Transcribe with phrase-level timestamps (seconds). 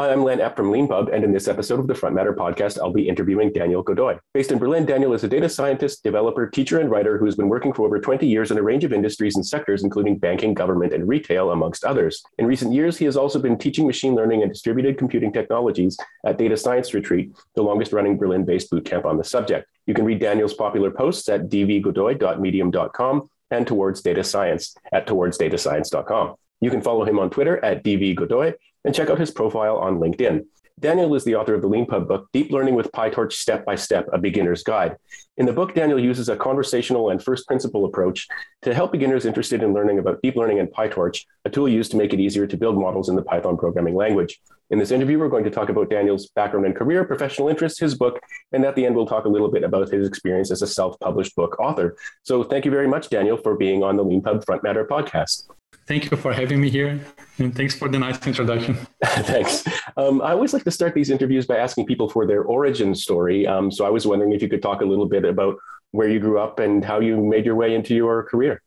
[0.00, 2.80] Hi, I'm Len Epp from LeanPub, and in this episode of the Front Matter podcast,
[2.80, 4.18] I'll be interviewing Daniel Godoy.
[4.32, 7.48] Based in Berlin, Daniel is a data scientist, developer, teacher, and writer who has been
[7.48, 10.92] working for over 20 years in a range of industries and sectors, including banking, government,
[10.92, 12.24] and retail, amongst others.
[12.38, 16.38] In recent years, he has also been teaching machine learning and distributed computing technologies at
[16.38, 19.68] Data Science Retreat, the longest running Berlin based bootcamp on the subject.
[19.86, 26.34] You can read Daniel's popular posts at dvgodoy.medium.com and Towards Data Science at towardsdatascience.com.
[26.60, 28.54] You can follow him on Twitter at dvgodoy
[28.84, 30.44] and check out his profile on LinkedIn.
[30.80, 34.08] Daniel is the author of the LeanPub book, Deep Learning with PyTorch Step by Step,
[34.12, 34.96] A Beginner's Guide.
[35.36, 38.26] In the book, Daniel uses a conversational and first principle approach
[38.62, 41.96] to help beginners interested in learning about deep learning and PyTorch, a tool used to
[41.96, 44.40] make it easier to build models in the Python programming language.
[44.70, 47.94] In this interview, we're going to talk about Daniel's background and career, professional interests, his
[47.94, 48.18] book,
[48.50, 50.98] and at the end, we'll talk a little bit about his experience as a self
[50.98, 51.94] published book author.
[52.24, 55.44] So thank you very much, Daniel, for being on the LeanPub Front Matter podcast.
[55.86, 57.00] Thank you for having me here,
[57.38, 58.74] and thanks for the nice introduction.
[59.04, 59.64] thanks.
[59.96, 63.46] Um, I always like to start these interviews by asking people for their origin story.
[63.46, 65.56] Um, so I was wondering if you could talk a little bit about
[65.90, 68.62] where you grew up and how you made your way into your career.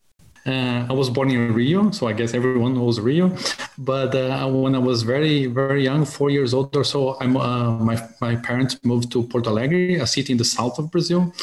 [0.48, 3.36] Uh, I was born in Rio, so I guess everyone knows Rio.
[3.78, 8.02] But uh, when I was very, very young, four years old or so, uh, my,
[8.22, 11.34] my parents moved to Porto Alegre, a city in the south of Brazil.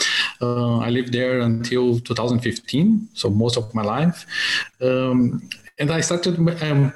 [0.41, 4.27] I lived there until 2015, so most of my life.
[4.81, 6.93] Um, and I started um,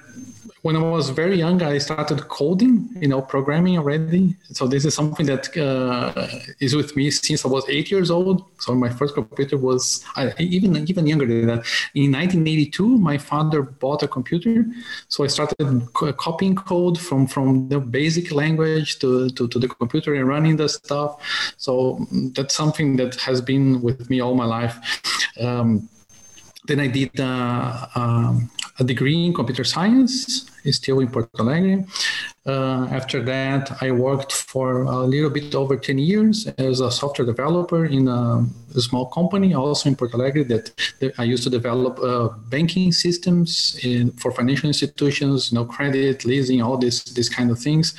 [0.63, 1.63] when I was very young.
[1.63, 4.37] I started coding, you know, programming already.
[4.53, 6.27] So this is something that uh,
[6.61, 8.45] is with me since I was eight years old.
[8.59, 10.05] So my first computer was
[10.39, 11.65] even even younger than that.
[11.95, 14.67] In 1982, my father bought a computer,
[15.09, 20.15] so I started copying code from from the basic language to, to, to the computer
[20.15, 21.21] and running the stuff.
[21.57, 24.77] So that's something that has been with me all my life.
[25.41, 25.89] Um,
[26.67, 31.85] then I did uh, um, a degree in computer science, still in Porto Alegre.
[32.47, 37.27] Uh, after that, I worked for a little bit over 10 years as a software
[37.27, 41.51] developer in a, a small company, also in Porto Alegre, that, that I used to
[41.51, 47.29] develop uh, banking systems in, for financial institutions, you know, credit, leasing, all these, these
[47.29, 47.95] kind of things.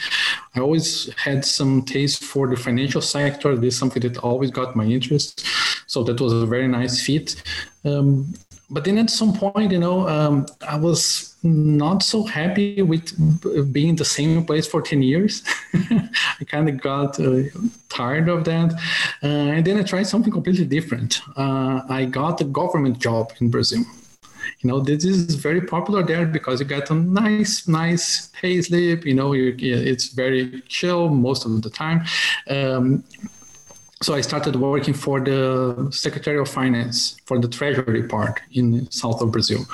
[0.56, 3.56] I always had some taste for the financial sector.
[3.56, 5.46] This is something that always got my interest.
[5.86, 7.36] So that was a very nice fit.
[7.86, 8.34] Um,
[8.72, 13.14] but then at some point, you know, um, I was not so happy with
[13.74, 15.44] being in the same place for 10 years.
[15.74, 17.44] I kind of got uh,
[17.90, 18.74] tired of that.
[19.24, 21.22] Uh, and then I tried something completely different.
[21.36, 23.84] Uh, I got a government job in Brazil.
[24.60, 29.06] You know, this is very popular there because you get a nice, nice pay slip.
[29.06, 32.04] You know, you, it's very chill most of the time.
[32.50, 33.04] Um,
[34.02, 39.22] so I started working for the Secretary of Finance for the Treasury part in south
[39.22, 39.66] of Brazil.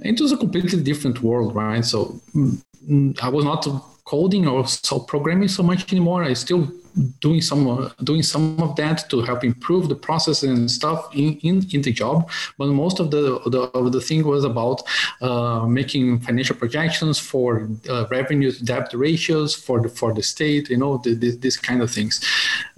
[0.00, 1.84] It was a completely different world, right?
[1.84, 3.66] So mm, I was not
[4.04, 6.24] coding or so programming so much anymore.
[6.24, 6.72] I still
[7.20, 11.64] doing some doing some of that to help improve the process and stuff in, in,
[11.72, 12.30] in the job.
[12.58, 14.82] But most of the the, of the thing was about
[15.20, 20.70] uh, making financial projections for uh, revenue debt ratios for the for the state.
[20.70, 22.24] You know, the, the, this kind of things.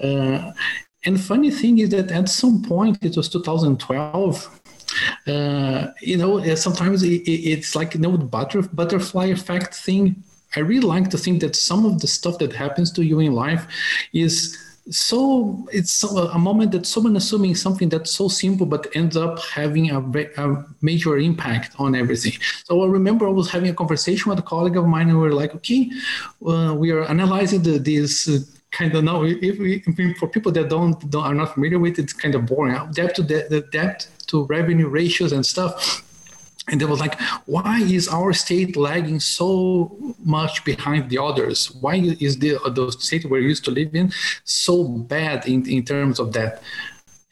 [0.02, 0.52] Uh,
[1.06, 4.60] and funny thing is that at some point it was 2012
[5.26, 10.22] uh, you know sometimes it, it's like you know the butter, butterfly effect thing
[10.56, 13.32] I really like to think that some of the stuff that happens to you in
[13.32, 13.66] life
[14.12, 14.58] is
[14.90, 19.90] so it's a moment that someone assuming something that's so simple but ends up having
[19.90, 19.98] a,
[20.36, 22.32] a, major impact on everything.
[22.64, 25.26] So i remember i was having a conversation with a colleague of mine and we
[25.26, 25.90] were like okay
[26.46, 28.40] uh, we are analyzing the, this uh,
[28.72, 29.82] kind of now if, we,
[30.18, 32.76] for people that don't, don't, are not familiar with it, it's kind of boring.
[32.92, 36.04] Debt to the debt to revenue ratios and stuff
[36.68, 41.96] and they was like why is our state lagging so much behind the others why
[41.96, 44.10] is the, the state we're used to live in
[44.44, 46.62] so bad in, in terms of that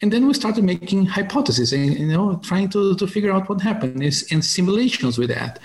[0.01, 3.61] and then we started making hypotheses and you know trying to, to figure out what
[3.61, 5.59] happened is in simulations with that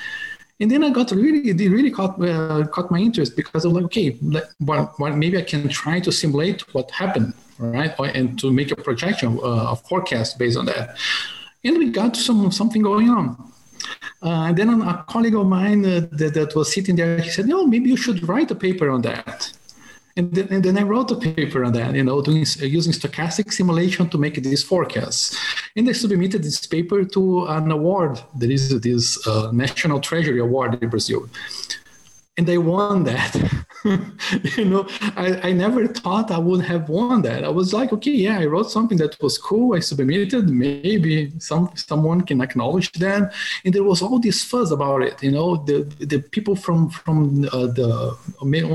[0.61, 3.77] and then I got really, it really caught uh, caught my interest because I was
[3.77, 4.17] like, okay,
[4.61, 8.77] well, well, maybe I can try to simulate what happened, right, and to make a
[8.77, 10.99] projection, uh, a forecast based on that.
[11.63, 13.53] And we got some something going on.
[14.23, 17.47] Uh, and then a colleague of mine uh, that, that, was sitting there, he said,
[17.47, 19.53] "No, maybe you should write a paper on that."
[20.17, 22.93] And then, and then I wrote a paper on that, you know, doing uh, using
[22.93, 25.37] stochastic simulation to make these forecasts.
[25.77, 28.21] And I submitted this paper to an award.
[28.35, 31.29] There is this uh, National Treasury Award in Brazil,
[32.37, 33.33] and I won that.
[34.57, 34.87] you know,
[35.17, 37.45] I, I never thought I would have won that.
[37.45, 39.75] I was like, okay, yeah, I wrote something that was cool.
[39.75, 40.49] I submitted.
[40.49, 43.33] Maybe some someone can acknowledge that.
[43.65, 45.23] And there was all this fuzz about it.
[45.23, 45.83] You know, the
[46.13, 48.17] the people from from uh, the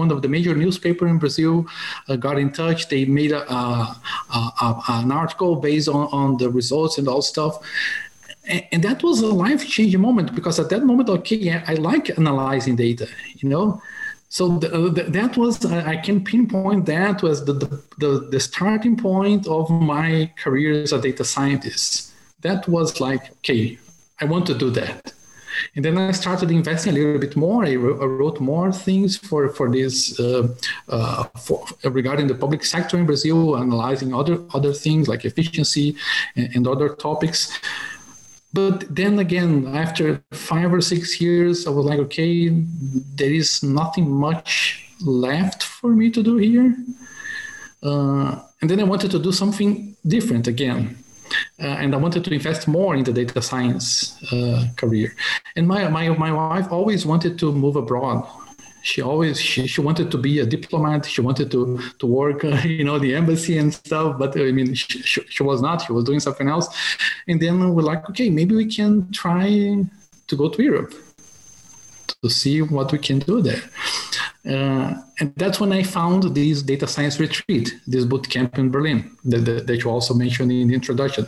[0.02, 1.66] one of the major newspaper in Brazil
[2.08, 2.90] uh, got in touch.
[2.90, 4.00] They made a, a,
[4.34, 7.60] a, an article based on, on the results and all stuff
[8.46, 12.10] and that was a life changing moment because at that moment okay yeah, i like
[12.18, 13.08] analyzing data
[13.38, 13.82] you know
[14.34, 17.54] so the, uh, the, that was I can pinpoint that was the,
[18.00, 22.12] the, the starting point of my career as a data scientist.
[22.42, 23.78] That was like okay,
[24.20, 25.14] I want to do that.
[25.76, 27.64] And then I started investing a little bit more.
[27.64, 30.48] I wrote more things for for this uh,
[30.90, 35.96] uh, for, regarding the public sector in Brazil, analyzing other other things like efficiency
[36.36, 37.60] and, and other topics
[38.54, 42.50] but then again after five or six years i was like okay
[43.16, 46.76] there is nothing much left for me to do here.
[47.82, 50.98] Uh, and then i wanted to do something different again.
[51.62, 55.14] Uh, and i wanted to invest more in the data science uh, career.
[55.56, 58.26] And my, my, my wife always wanted to move abroad
[58.84, 62.50] she always she, she wanted to be a diplomat she wanted to to work uh,
[62.80, 65.92] you know the embassy and stuff but i mean she, she, she, was not she
[65.94, 66.68] was doing something else.
[67.28, 69.48] And then we're like okay maybe we can try
[70.28, 70.94] to go to europe
[72.24, 73.64] to see what we can do there
[74.46, 79.10] uh, and that's when I found this data science retreat, this boot camp in Berlin
[79.24, 81.28] that, that, that you also mentioned in the introduction.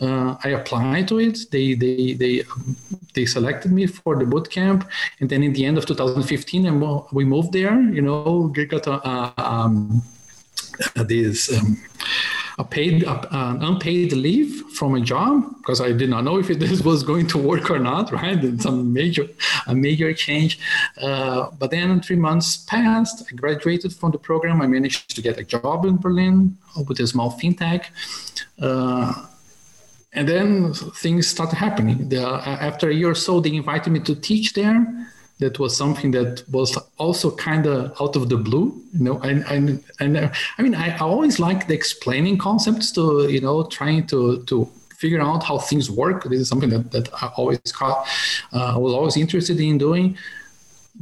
[0.00, 1.38] Uh, I applied to it.
[1.50, 2.42] They they they
[3.12, 4.88] they selected me for the boot camp,
[5.20, 7.78] and then in the end of 2015, and we moved there.
[7.78, 10.02] You know, got a, um,
[10.94, 11.52] this.
[11.52, 11.82] Um,
[12.58, 16.82] a paid an unpaid leave from a job because I did not know if this
[16.90, 18.12] was going to work or not.
[18.12, 19.26] Right, and some major
[19.66, 20.58] a major change.
[21.00, 23.24] Uh, but then three months passed.
[23.30, 24.62] I graduated from the program.
[24.62, 26.56] I managed to get a job in Berlin
[26.88, 27.86] with a small fintech.
[28.60, 29.26] Uh,
[30.12, 32.08] and then things started happening.
[32.08, 35.10] The, after a year or so, they invited me to teach there
[35.40, 39.44] that was something that was also kind of out of the blue you know and
[39.48, 44.06] and, and i mean I, I always like the explaining concepts to you know trying
[44.08, 44.70] to to
[45.04, 46.24] figure out how things work.
[46.24, 47.98] This is something that, that i always caught
[48.52, 50.16] uh, i was always interested in doing.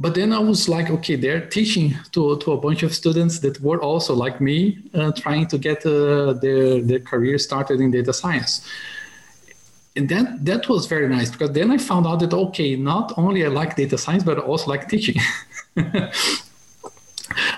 [0.03, 3.55] But then i was like okay they're teaching to, to a bunch of students that
[3.67, 4.57] were also like me
[4.99, 8.53] uh, trying to get uh, their, their career started in data science
[9.95, 13.45] and that that was very nice because then I found out that okay, not only
[13.45, 15.21] I like data science, but I also like teaching.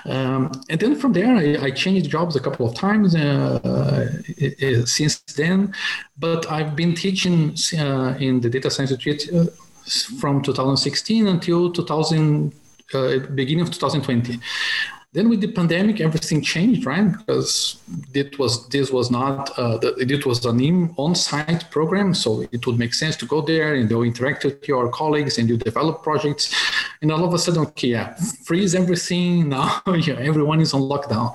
[0.04, 4.86] um, and then from there, I, I, changed jobs a couple of times uh, uh,
[4.86, 5.74] since then.
[6.18, 9.46] But I've been teaching uh, in the data science retreat uh,
[10.20, 12.52] from 2016 until 2000,
[12.94, 14.38] uh, beginning of 2020.
[15.16, 17.10] Then with the pandemic, everything changed, right?
[17.10, 17.80] Because
[18.12, 22.78] it was this was not uh, the, it was an on-site program, so it would
[22.78, 26.54] make sense to go there and you interact with your colleagues and you develop projects.
[27.00, 28.14] And all of a sudden, okay, yeah,
[28.44, 29.80] freeze everything now.
[29.86, 31.32] yeah, everyone is on lockdown.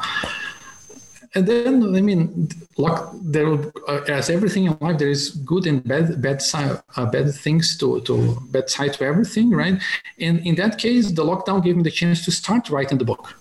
[1.33, 3.51] And then, I mean, lock, there,
[3.87, 7.77] uh, as everything in life, there is good and bad, bad side, uh, bad things
[7.79, 9.81] to, to bad side to everything, right?
[10.19, 13.40] And in that case, the lockdown gave me the chance to start writing the book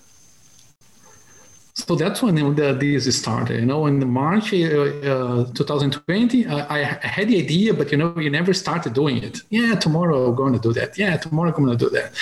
[1.87, 3.61] so that's when the, this started.
[3.61, 8.17] You know, in March uh, uh, 2020, I, I, had the idea, but you know,
[8.19, 9.41] you never started doing it.
[9.50, 10.99] Yeah, tomorrow I'm going to do that.
[10.99, 12.12] Yeah, tomorrow I'm going to do that.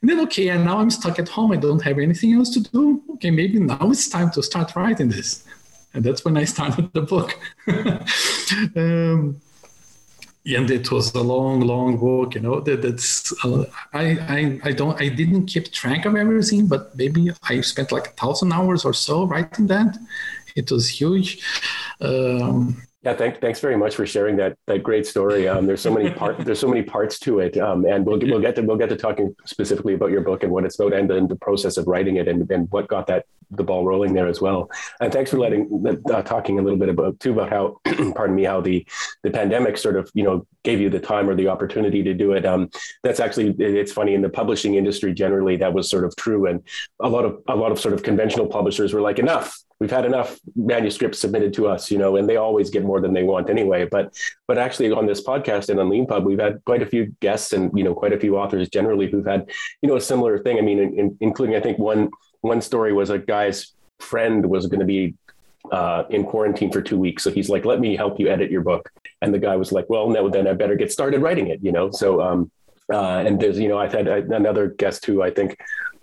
[0.00, 1.52] And then, okay, and now I'm stuck at home.
[1.52, 3.02] I don't have anything else to do.
[3.14, 5.44] Okay, maybe now it's time to start writing this.
[5.92, 7.38] And that's when I started the book.
[8.76, 9.40] um,
[10.46, 12.34] and it was a long, long walk.
[12.34, 16.66] You know, that, that's uh, I, I I don't I didn't keep track of everything,
[16.66, 19.96] but maybe I spent like a thousand hours or so writing that.
[20.54, 21.42] It was huge.
[22.00, 25.46] Um, yeah, thank, thanks very much for sharing that that great story.
[25.46, 28.40] Um, there's so many part there's so many parts to it, um, and we'll we'll
[28.40, 31.08] get to we'll get to talking specifically about your book and what it's about, and
[31.10, 34.26] then the process of writing it, and, and what got that the ball rolling there
[34.26, 34.70] as well.
[35.00, 37.80] And thanks for letting uh, talking a little bit about too about how
[38.14, 38.86] pardon me how the
[39.22, 42.32] the pandemic sort of you know gave you the time or the opportunity to do
[42.32, 42.46] it.
[42.46, 42.70] Um,
[43.02, 46.62] that's actually it's funny in the publishing industry generally that was sort of true, and
[47.00, 50.04] a lot of a lot of sort of conventional publishers were like enough we've had
[50.04, 53.50] enough manuscripts submitted to us, you know, and they always get more than they want
[53.50, 53.86] anyway.
[53.86, 57.52] But but actually on this podcast and on LeanPub, we've had quite a few guests
[57.52, 59.50] and you know quite a few authors generally who've had
[59.82, 60.58] you know a similar thing.
[60.58, 62.10] I mean, in, in, including I think one
[62.44, 65.14] one story was a guy's friend was going to be
[65.72, 68.60] uh, in quarantine for two weeks, so he's like, "Let me help you edit your
[68.60, 68.90] book,"
[69.22, 71.72] and the guy was like, "Well, no, then I better get started writing it," you
[71.72, 71.90] know.
[71.90, 72.50] So um,
[72.92, 75.58] uh, and there's you know I've had another guest who I think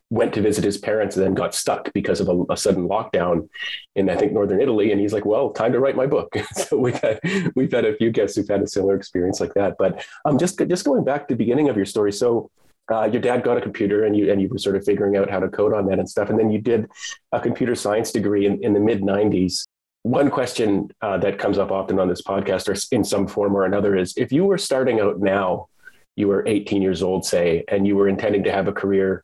[0.10, 3.48] went to visit his parents and then got stuck because of a, a, sudden lockdown
[3.96, 4.92] in I think northern Italy.
[4.92, 7.20] And he's like, "Well, time to write my book." so we've had
[7.56, 9.76] we've had a few guests who've had a similar experience like that.
[9.78, 12.50] But um, just just going back to the beginning of your story, so.
[12.92, 15.30] Uh, your dad got a computer and you and you were sort of figuring out
[15.30, 16.90] how to code on that and stuff and then you did
[17.32, 19.64] a computer science degree in, in the mid 90s
[20.04, 23.66] one question uh, that comes up often on this podcast or in some form or
[23.66, 25.68] another is if you were starting out now
[26.16, 29.24] you were 18 years old say and you were intending to have a career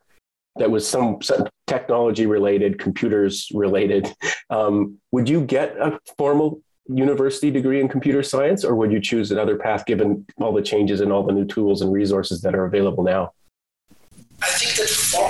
[0.58, 4.12] that was some, some technology related, computers related,
[4.50, 9.30] um, would you get a formal university degree in computer science, or would you choose
[9.30, 12.64] another path given all the changes and all the new tools and resources that are
[12.64, 13.32] available now?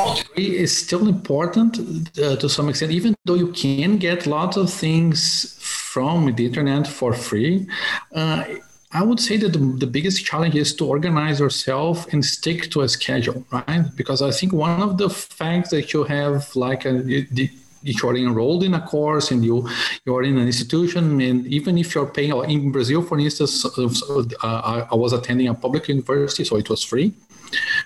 [0.08, 1.78] Formal degree is still important
[2.18, 6.86] uh, to some extent, even though you can get lots of things from the internet
[6.86, 7.66] for free.
[8.14, 8.44] Uh,
[8.90, 12.80] I would say that the, the, biggest challenge is to organize yourself and stick to
[12.80, 13.84] a schedule, right?
[13.96, 17.50] Because I think one of the facts that you have, like, a, the,
[17.84, 19.68] if you're enrolled in a course and you
[20.06, 24.94] you're in an institution, and even if you're paying, in Brazil, for instance, uh, I
[24.94, 27.12] was attending a public university, so it was free,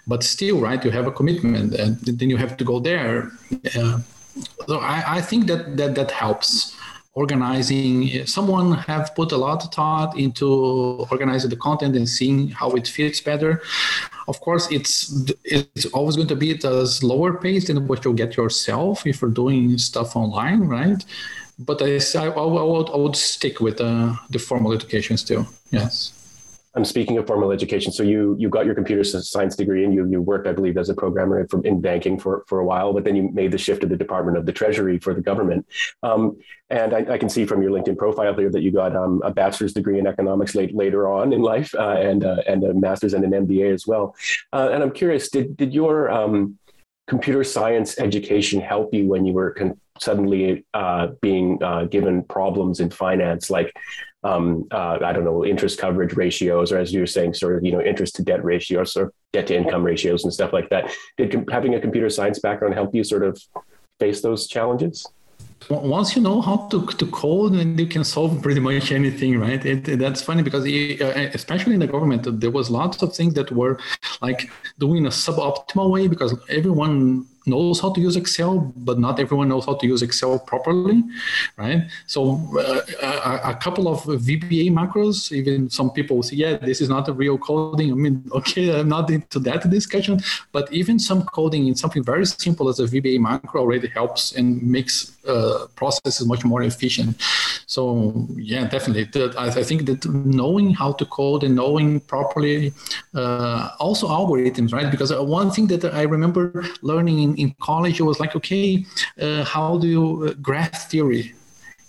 [0.06, 0.84] but still, right?
[0.84, 3.32] You have a commitment, and then you have to go there.
[3.76, 4.00] Uh,
[4.66, 6.76] so I, I think that that that helps
[7.14, 10.46] organizing someone have put a lot of thought into
[11.10, 13.60] organizing the content and seeing how it fits better
[14.28, 15.12] of course it's
[15.44, 19.20] it's always going to be at a slower pace than what you'll get yourself if
[19.20, 21.04] you're doing stuff online right
[21.58, 26.21] but i i, I, would, I would stick with uh, the formal education still yes
[26.74, 27.92] I'm speaking of formal education.
[27.92, 30.88] So you you got your computer science degree and you you worked, I believe, as
[30.88, 33.86] a programmer in banking for for a while, but then you made the shift to
[33.86, 35.66] the Department of the Treasury for the government.
[36.02, 36.38] Um,
[36.70, 39.30] and I, I, can see from your LinkedIn profile here that you got um, a
[39.30, 43.12] bachelor's degree in economics late, later on in life, uh, and uh, and a master's
[43.12, 44.16] and an MBA as well.
[44.54, 46.58] Uh, and I'm curious, did did your um,
[47.06, 52.80] computer science education help you when you were con- suddenly uh, being uh, given problems
[52.80, 53.74] in finance, like
[54.24, 57.64] um, uh, I don't know, interest coverage ratios, or as you were saying, sort of,
[57.64, 60.92] you know, interest to debt ratios or debt to income ratios and stuff like that.
[61.16, 63.40] Did com- having a computer science background help you sort of
[63.98, 65.06] face those challenges?
[65.70, 69.64] once you know how to, to code and you can solve pretty much anything right
[69.64, 73.14] it, it, that's funny because it, uh, especially in the government there was lots of
[73.14, 73.78] things that were
[74.20, 79.48] like doing a suboptimal way because everyone knows how to use Excel, but not everyone
[79.48, 81.02] knows how to use Excel properly,
[81.56, 81.82] right?
[82.06, 86.88] So uh, a, a, couple of VBA macros, even some people say, yeah, this is
[86.88, 87.90] not a real coding.
[87.90, 90.20] I mean, okay, I'm not into that discussion,
[90.52, 94.62] but even some coding in something very simple as a VBA macro already helps and
[94.62, 97.16] makes uh, processes much more efficient.
[97.66, 99.08] So yeah, definitely.
[99.38, 102.72] I, I think that knowing how to code and knowing properly,
[103.14, 104.90] uh, also algorithms, right?
[104.90, 108.84] Because uh, one thing that I remember learning in in, college, was like, okay,
[109.20, 111.34] uh, how do you uh, graph theory?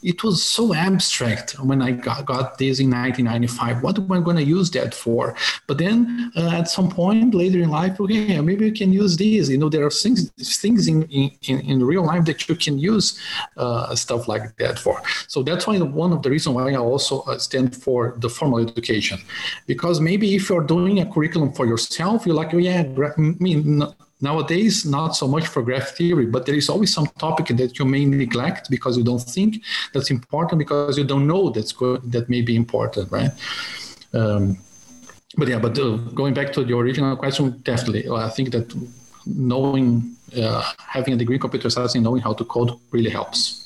[0.03, 3.81] It was so abstract when I got, got this in 1995.
[3.81, 5.35] What am I going to use that for?
[5.67, 9.49] But then uh, at some point later in life, okay, maybe you can use these.
[9.49, 10.29] You know, there are things
[10.59, 13.19] things in, in, in real life that you can use
[13.57, 15.01] uh, stuff like that for.
[15.27, 18.59] So that's why one of the reasons why I also uh, stand for the formal
[18.59, 19.19] education,
[19.67, 23.83] because maybe if you're doing a curriculum for yourself, you're like, oh yeah, I mean,
[24.29, 27.85] Nowadays, not so much for graph theory, but there is always some topic that you
[27.85, 29.61] may neglect because you don't think
[29.93, 33.31] that's important because you don't know that's go- that may be important, right?
[34.13, 34.57] Um,
[35.37, 38.67] but yeah, but uh, going back to the original question, definitely, I think that
[39.25, 43.62] knowing, uh, having a degree in computer science and knowing how to code really helps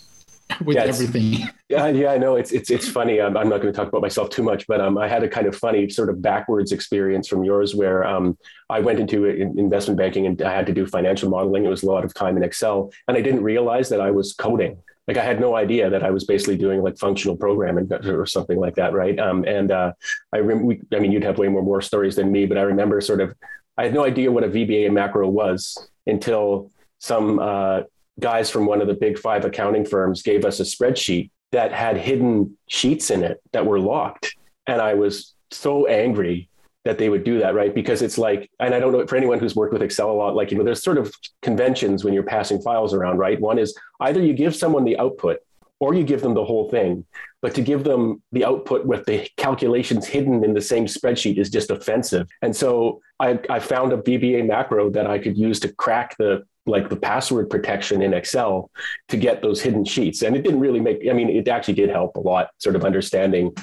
[0.64, 1.50] with yeah, everything.
[1.70, 2.36] Yeah, yeah, I know.
[2.36, 3.22] It's it's it's funny.
[3.22, 5.30] I'm, I'm not going to talk about myself too much, but um, I had a
[5.30, 8.38] kind of funny sort of backwards experience from yours, where um,
[8.70, 11.66] I went into investment banking and I had to do financial modeling.
[11.66, 14.34] It was a lot of time in Excel, and I didn't realize that I was
[14.34, 14.78] coding.
[15.08, 18.60] Like I had no idea that I was basically doing like functional programming or something
[18.60, 19.18] like that, right?
[19.18, 19.94] Um, and uh,
[20.34, 22.62] I, rem- we, I mean, you'd have way more more stories than me, but I
[22.62, 23.34] remember sort of,
[23.78, 27.82] I had no idea what a VBA macro was until some uh,
[28.20, 31.98] guys from one of the big five accounting firms gave us a spreadsheet that had
[31.98, 34.36] hidden sheets in it that were locked.
[34.66, 36.50] And I was so angry
[36.84, 37.74] that they would do that, right?
[37.74, 40.36] Because it's like, and I don't know for anyone who's worked with Excel a lot,
[40.36, 43.40] like, you know, there's sort of conventions when you're passing files around, right?
[43.40, 45.40] One is either you give someone the output
[45.80, 47.06] or you give them the whole thing.
[47.42, 51.50] But to give them the output with the calculations hidden in the same spreadsheet is
[51.50, 52.28] just offensive.
[52.42, 56.46] And so I, I found a VBA macro that I could use to crack the
[56.68, 58.70] like the password protection in Excel
[59.08, 60.22] to get those hidden sheets.
[60.22, 62.84] And it didn't really make, I mean, it actually did help a lot, sort of
[62.84, 63.56] understanding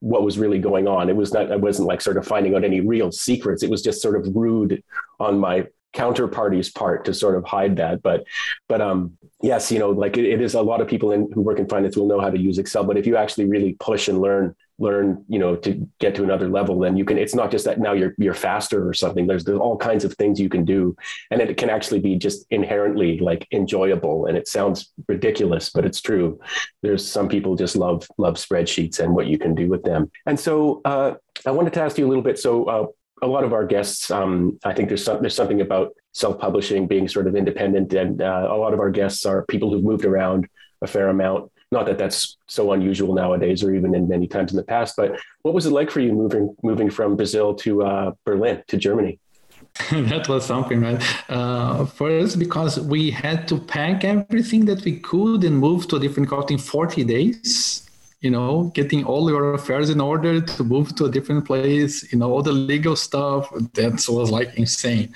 [0.00, 1.08] what was really going on.
[1.08, 3.62] It was not, I wasn't like sort of finding out any real secrets.
[3.62, 4.82] It was just sort of rude
[5.18, 8.02] on my counterparty's part to sort of hide that.
[8.02, 8.24] But
[8.68, 11.40] but um yes, you know, like it, it is a lot of people in, who
[11.40, 12.84] work in finance will know how to use Excel.
[12.84, 16.48] But if you actually really push and learn learn you know to get to another
[16.48, 19.26] level then you can it's not just that now you're you're faster or something.
[19.26, 20.96] There's there's all kinds of things you can do.
[21.30, 24.26] And it can actually be just inherently like enjoyable.
[24.26, 26.40] And it sounds ridiculous but it's true.
[26.82, 30.10] There's some people just love love spreadsheets and what you can do with them.
[30.26, 31.14] And so uh,
[31.46, 32.38] i wanted to ask you a little bit.
[32.38, 32.86] So uh,
[33.22, 37.06] a lot of our guests, um, I think there's some, there's something about self-publishing being
[37.06, 40.48] sort of independent, and uh, a lot of our guests are people who've moved around
[40.82, 41.50] a fair amount.
[41.72, 44.96] Not that that's so unusual nowadays, or even in many times in the past.
[44.96, 48.76] But what was it like for you moving moving from Brazil to uh, Berlin to
[48.76, 49.18] Germany?
[49.90, 51.00] that was something, right?
[51.30, 56.00] Uh, first, because we had to pack everything that we could and move to a
[56.00, 57.89] different country in 40 days
[58.20, 62.18] you know, getting all your affairs in order to move to a different place, you
[62.18, 63.50] know, all the legal stuff.
[63.74, 65.14] That was like insane.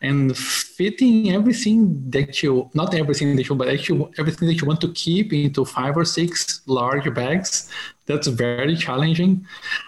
[0.00, 4.80] And fitting everything that you, not everything that you, but actually everything that you want
[4.80, 7.70] to keep into five or six large bags
[8.06, 9.46] that's very challenging.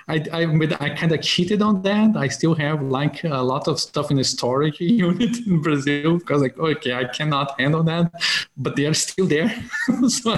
[0.08, 0.42] I I,
[0.80, 2.16] I kind of cheated on that.
[2.16, 6.42] I still have like a lot of stuff in the storage unit in Brazil because
[6.42, 8.12] like okay, I cannot handle that,
[8.56, 9.50] but they are still there,
[10.08, 10.32] so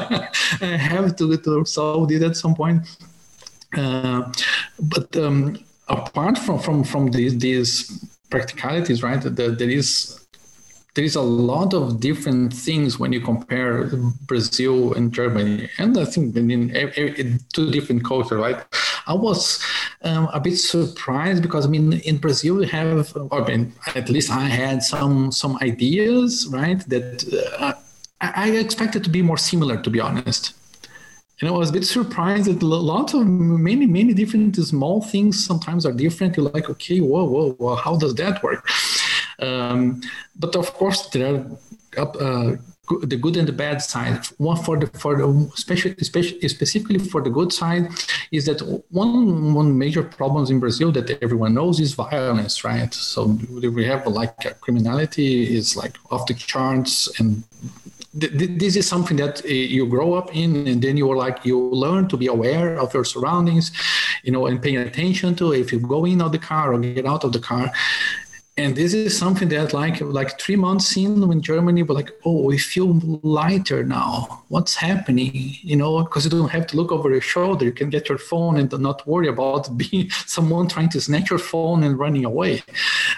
[0.60, 2.86] I have to, to solve it at some point.
[3.76, 4.32] Uh,
[4.78, 5.56] but um,
[5.88, 9.20] apart from from from these these practicalities, right?
[9.20, 10.20] There, there is
[10.94, 13.88] there is a lot of different things when you compare
[14.26, 18.64] Brazil and Germany, and I think in, two different cultures, right?
[19.06, 19.62] I was
[20.02, 24.30] um, a bit surprised because I mean, in Brazil we have, I mean, at least
[24.30, 26.80] I had some some ideas, right?
[26.88, 27.24] That
[27.58, 27.74] uh,
[28.20, 30.54] I expected to be more similar, to be honest.
[31.40, 35.42] And I was a bit surprised that a lot of many many different small things
[35.44, 36.36] sometimes are different.
[36.36, 38.68] You're like, okay, whoa, whoa, whoa, how does that work?
[39.40, 40.02] Um,
[40.38, 41.44] but of course, there
[41.96, 42.56] are uh,
[43.02, 44.26] the good and the bad side.
[44.38, 47.88] One for the for the especially, especially specifically for the good side
[48.32, 52.92] is that one one major problems in Brazil that everyone knows is violence, right?
[52.92, 53.38] So
[53.78, 57.44] we have like criminality is like off the charts and
[58.12, 62.08] this is something that uh, you grow up in and then you're like you learn
[62.08, 63.70] to be aware of your surroundings
[64.24, 67.06] you know and paying attention to if you go in of the car or get
[67.06, 67.70] out of the car
[68.60, 72.40] and this is something that like like three months in when germany were like oh
[72.50, 72.90] we feel
[73.22, 74.42] lighter now.
[74.48, 75.32] What's happening?
[75.70, 77.64] You know because you don't have to look over your shoulder.
[77.64, 81.38] You can get your phone and not worry about being someone trying to snatch your
[81.38, 82.62] phone and running away.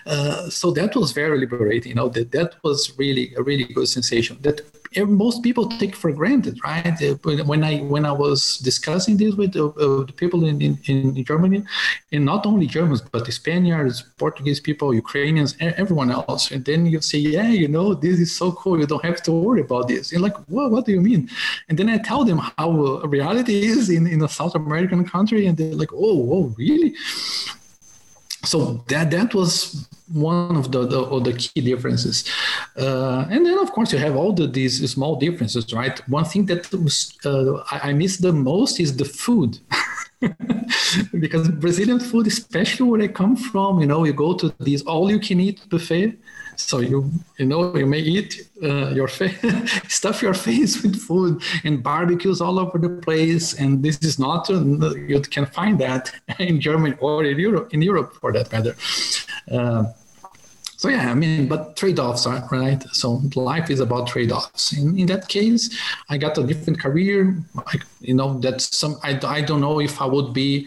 [0.06, 1.90] Uh, so that was very liberating.
[1.90, 4.38] You know that that was really a really good sensation.
[4.42, 4.60] That
[5.06, 7.00] most people take for granted, right?
[7.02, 10.78] Uh, when I when I was discussing this with uh, uh, the people in, in,
[10.86, 11.64] in Germany,
[12.12, 17.00] and not only Germans but the Spaniards, Portuguese people, Ukrainians, everyone else, and then you
[17.00, 18.78] say, yeah, you know, this is so cool.
[18.78, 20.12] You don't have to worry about this.
[20.12, 20.70] And like, what?
[20.70, 21.28] What do you mean?
[21.68, 22.70] And then I tell them how
[23.18, 26.94] reality is in in a South American country, and they're like, oh, oh, really?
[28.44, 32.28] So that that was one of the, the, the key differences.
[32.76, 36.06] Uh, and then of course you have all the, these small differences right?
[36.08, 39.58] One thing that was, uh, I, I miss the most is the food
[41.20, 45.10] because brazilian food especially where i come from you know you go to these all
[45.10, 46.16] you can eat buffet
[46.56, 49.36] so you you know you may eat uh, your face,
[49.88, 54.50] stuff your face with food and barbecues all over the place, and this is not
[54.50, 54.62] uh,
[54.94, 58.74] you can find that in Germany or in Europe in Europe for that matter.
[59.50, 59.84] Uh,
[60.82, 62.82] so yeah, I mean, but trade-offs are right.
[62.90, 64.76] So life is about trade-offs.
[64.76, 65.70] In, in that case,
[66.10, 67.36] I got a different career.
[67.68, 68.96] I, you know, that's some.
[69.04, 70.66] I, I don't know if I would be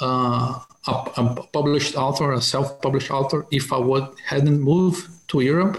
[0.00, 5.76] uh, a, a, published author, a self-published author, if I would hadn't moved to Europe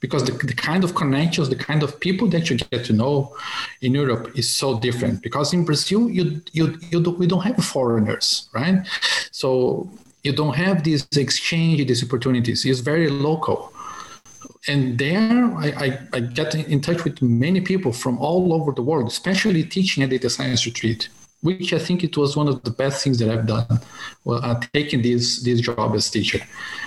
[0.00, 3.36] because the, the kind of connections, the kind of people that you get to know
[3.80, 5.22] in Europe is so different.
[5.22, 8.84] Because in Brazil, you you you do, we don't have foreigners, right?
[9.30, 9.88] So
[10.22, 12.64] you don't have these exchange, these opportunities.
[12.64, 13.72] It's very local.
[14.68, 18.82] And there, I, I, I get in touch with many people from all over the
[18.82, 21.08] world, especially teaching a data science retreat
[21.42, 23.80] which I think it was one of the best things that I've done,
[24.24, 26.40] well, uh, taking this this job as teacher,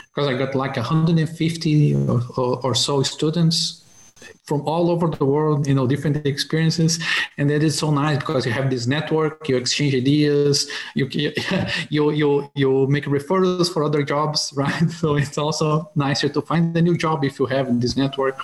[0.08, 3.83] because I got like 150 or, or, or, so students
[4.46, 7.00] from all over the world, you know, different experiences,
[7.38, 11.32] and that is so nice because you have this network, you exchange ideas, you you
[12.14, 14.90] you you make referrals for other jobs, right?
[14.92, 18.38] So it's also nicer to find a new job if you have this network.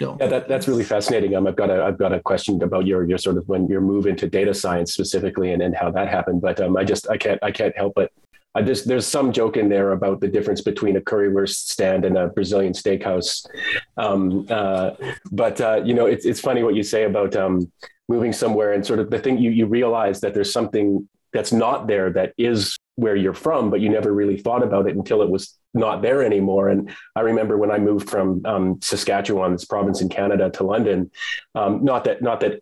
[0.00, 1.34] Yeah, that, that's really fascinating.
[1.34, 3.80] Um, I've got a I've got a question about your your sort of when your
[3.80, 6.40] move into data science specifically and, and how that happened.
[6.40, 8.12] But um, I just I can't I can't help but
[8.58, 12.18] I just there's some joke in there about the difference between a currywurst stand and
[12.18, 13.46] a Brazilian steakhouse.
[13.96, 14.90] Um, uh,
[15.30, 17.70] but uh, you know, it's it's funny what you say about um,
[18.08, 21.86] moving somewhere and sort of the thing you you realize that there's something that's not
[21.86, 25.30] there that is where you're from, but you never really thought about it until it
[25.30, 26.68] was not there anymore.
[26.68, 31.12] And I remember when I moved from um, Saskatchewan, this province in Canada, to London.
[31.54, 32.60] Um, not that not that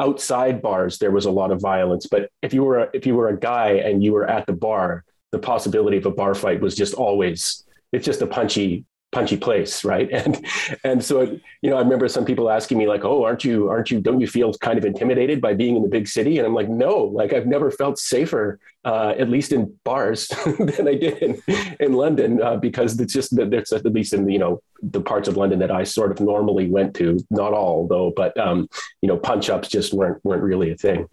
[0.00, 3.14] outside bars there was a lot of violence, but if you were a, if you
[3.14, 5.04] were a guy and you were at the bar,
[5.36, 9.84] the possibility of a bar fight was just always it's just a punchy punchy place
[9.84, 10.08] right?
[10.24, 10.46] And
[10.82, 11.14] and so
[11.62, 14.20] you know i remember some people asking me like oh aren't you aren't you don't
[14.20, 16.38] you feel kind of intimidated by being in the big city?
[16.38, 20.28] And i'm like no like i've never felt safer uh, at least in bars
[20.70, 21.32] than i did in,
[21.80, 24.62] in london uh, because it's just that there's at least in you know
[24.94, 28.32] the parts of london that i sort of normally went to not all though but
[28.38, 28.68] um,
[29.02, 31.08] you know punch ups just weren't weren't really a thing.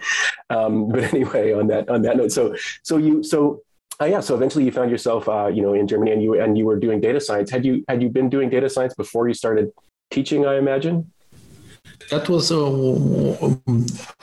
[0.49, 3.61] Um, but anyway on that on that note so so you so
[4.01, 6.57] uh, yeah, so eventually you found yourself, uh, you know, in Germany, and you and
[6.57, 7.51] you were doing data science.
[7.51, 9.71] Had you had you been doing data science before you started
[10.09, 10.45] teaching?
[10.45, 11.11] I imagine.
[12.09, 13.55] That was uh,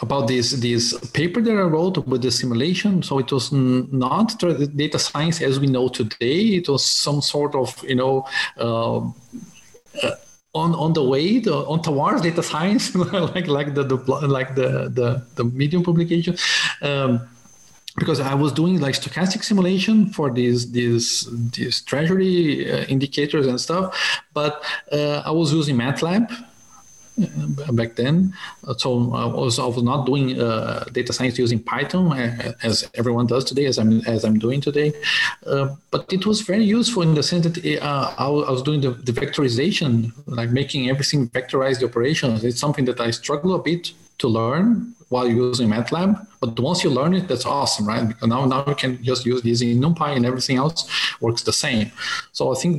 [0.03, 3.03] about this this paper that I wrote with the simulation.
[3.03, 4.39] So it was not
[4.77, 6.57] data science as we know today.
[6.61, 8.27] It was some sort of you know.
[8.59, 8.99] Uh,
[10.03, 10.17] uh
[10.53, 12.93] on on the way to, on towards data science
[13.37, 16.37] like like the, the like the the, the medium publication
[16.83, 17.21] um,
[18.01, 21.07] because I was doing like stochastic simulation for these these
[21.57, 22.39] these treasury
[22.73, 23.87] uh, indicators and stuff,
[24.35, 24.53] but
[24.91, 26.25] uh, I was using MATLAB
[27.21, 28.33] uh, back then.
[28.79, 33.27] So I was, I was not doing uh, data science using Python uh, as everyone
[33.27, 34.93] does today, as I'm as I'm doing today.
[35.47, 38.81] Uh, but it was very useful in the sense that it, uh, I, was doing
[38.81, 42.45] the, the, vectorization, like making everything vectorize the operations.
[42.45, 46.27] It's something that I struggle a bit to learn while using MATLAB.
[46.41, 48.07] But once you learn it, that's awesome, right?
[48.09, 50.89] Because now, now you can just use this in NumPy and everything else
[51.21, 51.91] works the same.
[52.33, 52.77] So I think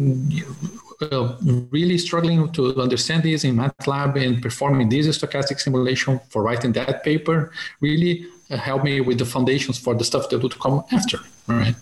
[1.02, 1.36] uh,
[1.72, 7.04] really struggling to understand this in MATLAB and performing this stochastic simulation for writing that
[7.04, 11.20] paper really uh, helped me with the foundations for the stuff that would come after,
[11.48, 11.76] right?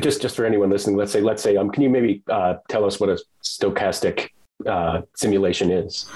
[0.00, 2.84] Just, just for anyone listening, let's say, let's say, um, can you maybe uh, tell
[2.84, 4.28] us what a stochastic
[4.66, 6.06] uh, simulation is?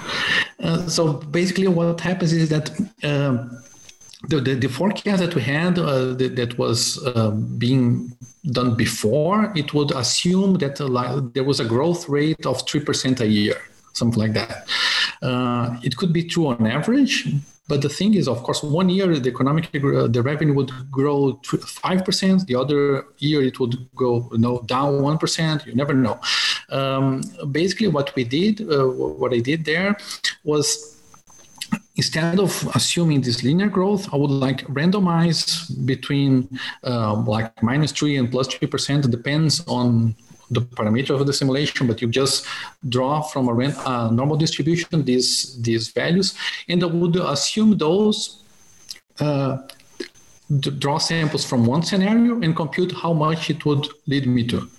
[0.59, 2.69] Uh, so basically, what happens is that
[3.03, 3.63] um,
[4.27, 8.15] the, the, the, forecast that we had uh, that, that, was uh, being
[8.51, 13.27] done before, it would assume that uh, there was a growth rate of 3% a
[13.27, 13.55] year,
[13.93, 14.67] something like that.
[15.21, 17.27] Uh, it could be true on average,
[17.67, 22.03] but the thing is, of course, one year the economic the revenue would grow five
[22.03, 22.45] percent.
[22.45, 25.65] The other year it would go you know down one percent.
[25.65, 26.19] You never know.
[26.73, 28.87] Um, basically, what we did, uh,
[29.21, 29.95] what I did there,
[30.43, 30.99] was
[31.95, 35.45] instead of assuming this linear growth, I would like randomize
[35.85, 36.49] between
[36.83, 39.09] uh, like minus three and plus three percent.
[39.09, 40.15] Depends on
[40.49, 42.45] the parameter of the simulation, but you just
[42.89, 46.35] draw from a uh, normal distribution these these values,
[46.67, 48.39] and I would assume those.
[49.19, 49.57] Uh,
[50.77, 54.69] draw samples from one scenario and compute how much it would lead me to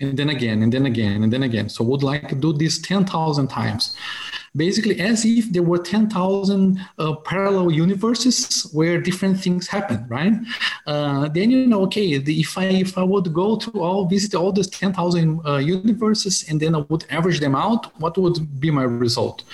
[0.00, 1.68] and then again and then again and then again.
[1.68, 3.96] So would like to do this 10,000 times
[4.56, 10.32] basically as if there were 10,000 uh, parallel universes where different things happen, right?
[10.86, 14.34] Uh, then you know, okay, the, if I if I would go to all visit
[14.34, 18.70] all these 10,000 uh, universes and then I would average them out, what would be
[18.70, 19.44] my result?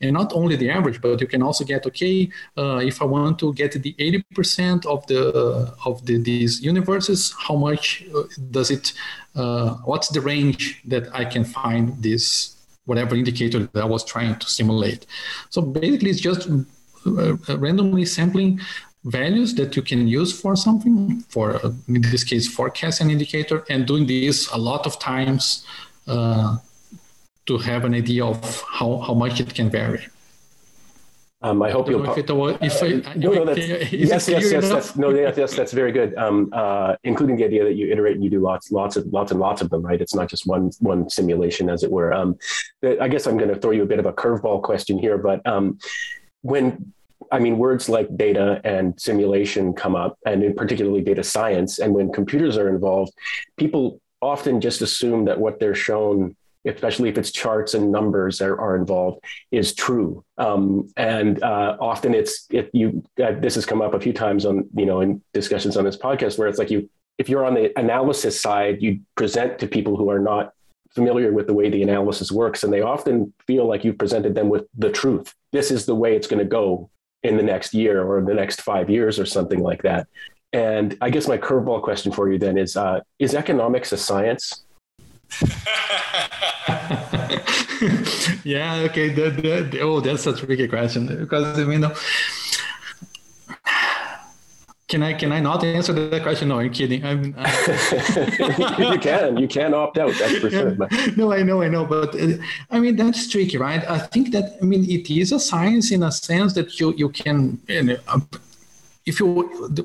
[0.00, 3.38] And not only the average, but you can also get okay, uh, if I want
[3.40, 8.92] to get the 80% of the of the, these universes, how much uh, does it?
[9.34, 12.51] Uh, what's the range that I can find this
[12.84, 15.06] whatever indicator that I was trying to simulate.
[15.50, 16.48] So basically, it's just
[17.06, 18.60] uh, randomly sampling
[19.04, 23.64] values that you can use for something, for uh, in this case, forecast an indicator,
[23.68, 25.66] and doing this a lot of times
[26.06, 26.56] uh,
[27.46, 30.06] to have an idea of how, how much it can vary.
[31.42, 32.08] Um, I hope you'll.
[32.08, 35.72] If it, if I, no, no, that's, yes, yes, yes, that's, no, yes, yes, that's
[35.72, 36.14] very good.
[36.16, 39.32] Um, uh, including the idea that you iterate and you do lots, lots of, lots
[39.32, 40.00] and lots of them, right?
[40.00, 42.12] It's not just one, one simulation, as it were.
[42.12, 42.38] Um,
[43.00, 45.44] I guess I'm going to throw you a bit of a curveball question here, but
[45.46, 45.78] um,
[46.42, 46.92] when
[47.30, 51.94] I mean, words like data and simulation come up, and in particularly data science, and
[51.94, 53.12] when computers are involved,
[53.56, 58.58] people often just assume that what they're shown especially if it's charts and numbers are,
[58.60, 59.20] are involved,
[59.50, 60.24] is true.
[60.38, 64.46] Um, and uh, often it's if you uh, this has come up a few times
[64.46, 67.54] on you know in discussions on this podcast where it's like you if you're on
[67.54, 70.52] the analysis side, you present to people who are not
[70.90, 74.48] familiar with the way the analysis works, and they often feel like you've presented them
[74.48, 75.34] with the truth.
[75.52, 76.90] This is the way it's going to go
[77.22, 80.08] in the next year or the next five years or something like that.
[80.52, 84.64] And I guess my curveball question for you then is: uh, Is economics a science?
[88.44, 88.86] yeah.
[88.88, 89.10] Okay.
[89.10, 91.84] The, the, oh, that's a tricky question because I mean.
[94.92, 96.48] Can I can I not answer that question?
[96.48, 97.02] No, I'm kidding.
[97.02, 98.78] I'm, I'm...
[98.92, 100.12] you can you can opt out.
[100.18, 100.76] That's for sure.
[101.16, 102.36] No, I know, I know, but uh,
[102.70, 103.82] I mean that's tricky, right?
[103.88, 107.08] I think that I mean it is a science in a sense that you you
[107.08, 107.58] can.
[107.68, 107.96] You know,
[109.04, 109.26] if you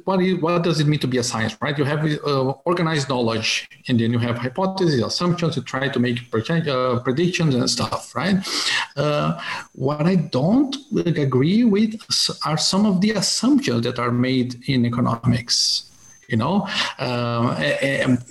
[0.06, 1.77] what, is, what does it mean to be a science right?
[1.77, 6.19] You have uh, organized knowledge and then you have hypotheses assumptions you try to make
[6.34, 8.38] uh, predictions and stuff right?
[8.95, 9.39] Uh,
[9.73, 11.99] what i don't agree with
[12.45, 15.88] are some of the assumptions that are made in economics
[16.27, 16.67] you know?
[16.99, 17.51] Um,
[17.82, 18.23] and,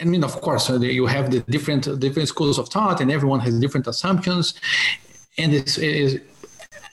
[0.00, 3.40] I mean, of course, uh, you have the different different schools of thought, and everyone
[3.40, 4.54] has different assumptions,
[5.38, 6.22] and it's, it's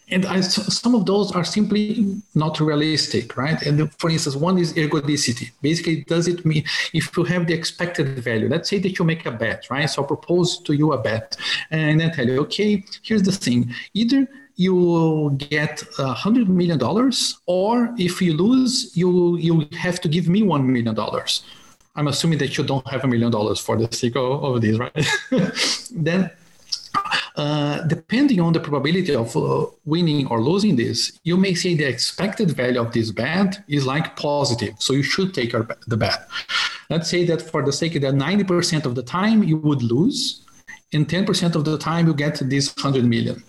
[0.09, 3.61] and I, some of those are simply not realistic, right?
[3.61, 5.51] And for instance, one is ergodicity.
[5.61, 8.49] Basically, does it mean if you have the expected value?
[8.49, 9.89] Let's say that you make a bet, right?
[9.89, 11.37] So I propose to you a bet,
[11.71, 17.39] and I tell you, okay, here's the thing: either you get a hundred million dollars,
[17.45, 21.43] or if you lose, you you have to give me one million dollars.
[21.95, 24.77] I'm assuming that you don't have a million dollars for the sake of, of this,
[24.79, 25.07] right?
[25.91, 26.31] then
[27.35, 31.87] uh, depending on the probability of uh, winning or losing this, you may say the
[31.87, 34.75] expected value of this bet is like positive.
[34.79, 35.53] So you should take
[35.87, 36.27] the bet.
[36.89, 40.41] Let's say that for the sake of that 90% of the time you would lose,
[40.93, 43.43] and 10% of the time you get this 100 million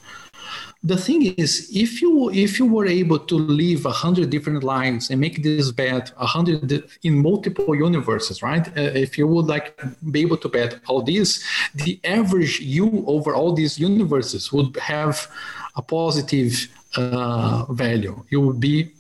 [0.85, 5.11] the thing is if you if you were able to live a hundred different lives
[5.11, 8.69] and make this bet a hundred in multiple universes right?
[8.77, 9.67] Uh, if you would like
[10.13, 11.43] be able to bet all these
[11.75, 15.27] the average you over all these universes would have
[15.77, 18.23] a positive uh, value.
[18.31, 18.93] You would be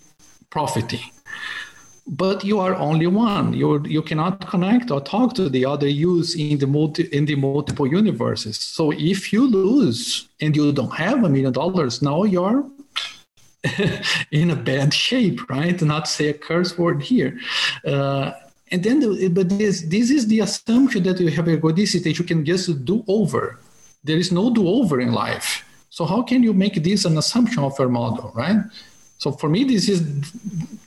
[0.49, 1.14] profiting
[2.07, 3.55] but you are only one.
[3.55, 7.37] You you cannot connect or talk to the other yous in the multi in the
[7.37, 8.59] multiple universes.
[8.59, 12.67] So if you lose and you don't have a million dollars, now you're
[14.31, 15.81] in a bad shape, right?
[15.81, 17.39] Not say a curse word here.
[17.87, 18.33] Uh,
[18.71, 22.25] and then, the, but this this is the assumption that you have ergodicity that you
[22.25, 23.59] can just do over.
[24.03, 25.65] There is no do over in life.
[25.89, 28.57] So how can you make this an assumption of your model, right?
[29.25, 30.01] So for me, this is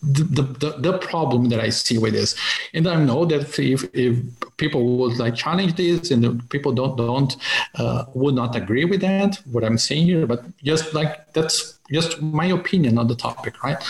[0.04, 2.36] the, the, the, problem that I see with this.
[2.72, 4.20] And I know that if, if
[4.58, 7.36] people would like challenge this and people don't don't
[7.80, 12.22] uh, would not agree with that, what I'm saying here, but just like that's just
[12.22, 13.84] my opinion on the topic, right?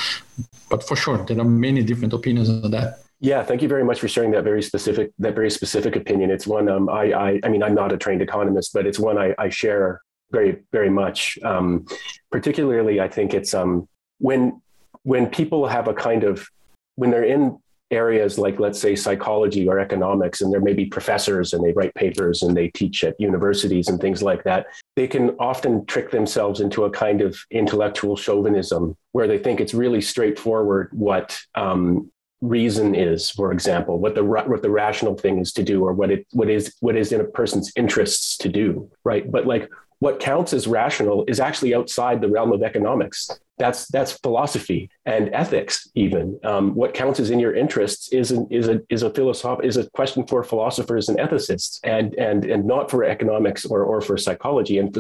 [0.70, 3.00] But for sure, there are many different opinions on that.
[3.20, 6.32] Yeah, thank you very much for sharing that very specific that very specific opinion.
[6.32, 9.18] It's one um, I, I I mean I'm not a trained economist, but it's one
[9.18, 10.00] I, I share
[10.32, 11.38] very very much.
[11.44, 11.86] Um,
[12.32, 14.62] particularly, I think it's um when
[15.04, 16.48] when people have a kind of
[16.96, 17.58] when they're in
[17.90, 21.94] areas like let's say psychology or economics and there may be professors and they write
[21.96, 24.66] papers and they teach at universities and things like that
[24.98, 29.74] they can often trick themselves into a kind of intellectual chauvinism where they think it's
[29.74, 35.54] really straightforward what um, reason is for example what the what the rational thing is
[35.54, 38.90] to do or what it what is what is in a person's interests to do
[39.06, 39.32] right?
[39.32, 44.12] But like what counts as rational is actually outside the realm of economics that's that's
[44.12, 46.40] philosophy and ethics even.
[46.44, 49.78] Um, what counts as in your interests is an, is a is a philosoph- is
[49.78, 54.18] a question for philosophers and ethicists and and and not for economics or or for
[54.18, 54.78] psychology.
[54.78, 54.96] And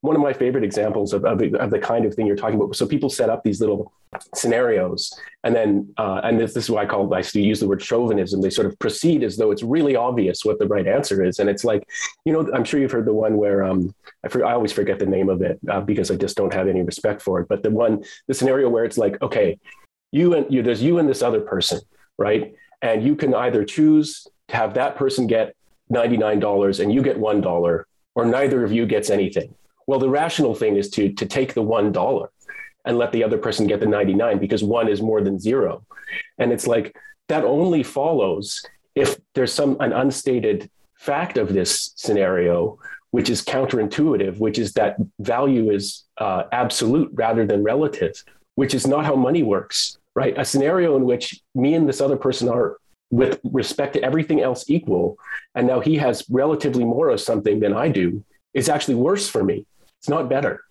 [0.00, 2.76] one of my favorite examples of, of, of the kind of thing you're talking about
[2.76, 3.92] so people set up these little
[4.34, 5.12] scenarios
[5.44, 8.40] and then uh, and this, this is why I call I use the word chauvinism.
[8.40, 11.38] They sort of proceed as though it's really obvious what the right answer is.
[11.38, 11.88] And it's like
[12.24, 14.98] you know I'm sure you've heard the one where um, I, for, I always forget
[14.98, 17.62] the name of it uh, because I just don't have any respect for it but
[17.62, 17.95] the one
[18.26, 19.58] the scenario where it's like, okay,
[20.12, 21.80] you and you, there's you and this other person,
[22.18, 22.54] right?
[22.82, 25.54] And you can either choose to have that person get
[25.92, 29.54] $99 and you get $1, or neither of you gets anything.
[29.86, 32.28] Well, the rational thing is to, to take the $1
[32.84, 35.84] and let the other person get the 99 because one is more than zero.
[36.38, 36.96] And it's like
[37.28, 42.78] that only follows if there's some an unstated fact of this scenario
[43.10, 48.22] which is counterintuitive, which is that value is uh, absolute rather than relative,
[48.56, 50.36] which is not how money works, right?
[50.38, 52.78] A scenario in which me and this other person are,
[53.10, 55.16] with respect to everything else, equal,
[55.54, 59.44] and now he has relatively more of something than I do, is actually worse for
[59.44, 59.64] me.
[59.98, 60.65] It's not better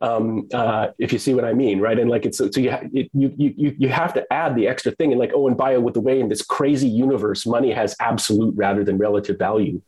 [0.00, 1.98] um, uh, if you see what I mean, right?
[1.98, 5.12] And like it's so, you, it, you you you have to add the extra thing,
[5.12, 8.54] and like oh, and bio with the way in this crazy universe, money has absolute
[8.56, 9.80] rather than relative value.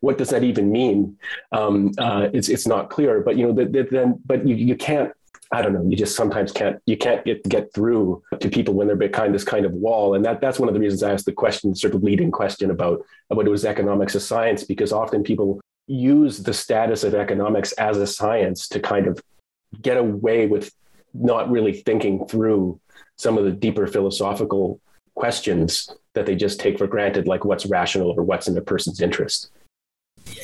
[0.00, 1.16] What does that even mean?
[1.52, 4.76] Um, uh, it's it's not clear, but you know, the, the, then but you you
[4.76, 5.12] can't
[5.52, 8.86] I don't know, you just sometimes can't you can't get get through to people when
[8.86, 10.14] they're behind this kind of wall.
[10.14, 12.70] And that that's one of the reasons I asked the question, sort of leading question
[12.70, 15.60] about about was economics a science, because often people
[15.92, 19.22] use the status of economics as a science to kind of
[19.82, 20.72] get away with
[21.12, 22.80] not really thinking through
[23.16, 24.80] some of the deeper philosophical
[25.14, 29.02] questions that they just take for granted, like what's rational or what's in a person's
[29.02, 29.50] interest.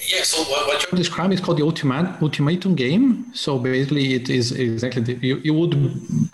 [0.08, 3.26] Yeah, so what, what you're describing is called the ultimate, ultimatum game.
[3.34, 5.74] So basically, it is exactly the, you, you would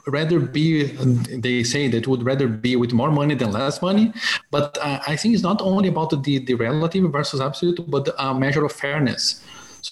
[0.07, 4.13] rather be, they say that would rather be with more money than less money.
[4.51, 8.35] But uh, I think it's not only about the, the relative versus absolute, but a
[8.35, 9.43] measure of fairness.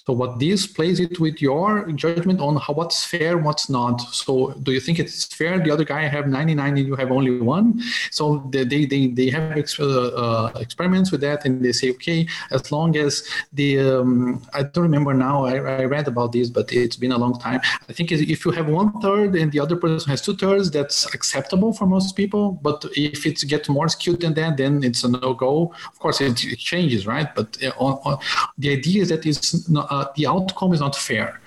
[0.05, 4.01] So what this plays it with your judgment on how what's fair, what's not.
[4.01, 5.59] So do you think it's fair?
[5.59, 7.81] The other guy have 99 and you have only one.
[8.11, 12.27] So they they they, have ex- uh, uh, experiments with that and they say okay,
[12.51, 15.45] as long as the um, I don't remember now.
[15.45, 17.61] I, I read about this, but it's been a long time.
[17.89, 21.13] I think if you have one third and the other person has two thirds, that's
[21.13, 22.51] acceptable for most people.
[22.61, 25.73] But if it gets more skewed than that, then it's a no go.
[25.87, 27.33] Of course, it, it changes, right?
[27.35, 28.19] But uh, on, on,
[28.57, 31.39] the idea is that it's not uh, the outcome is not fair.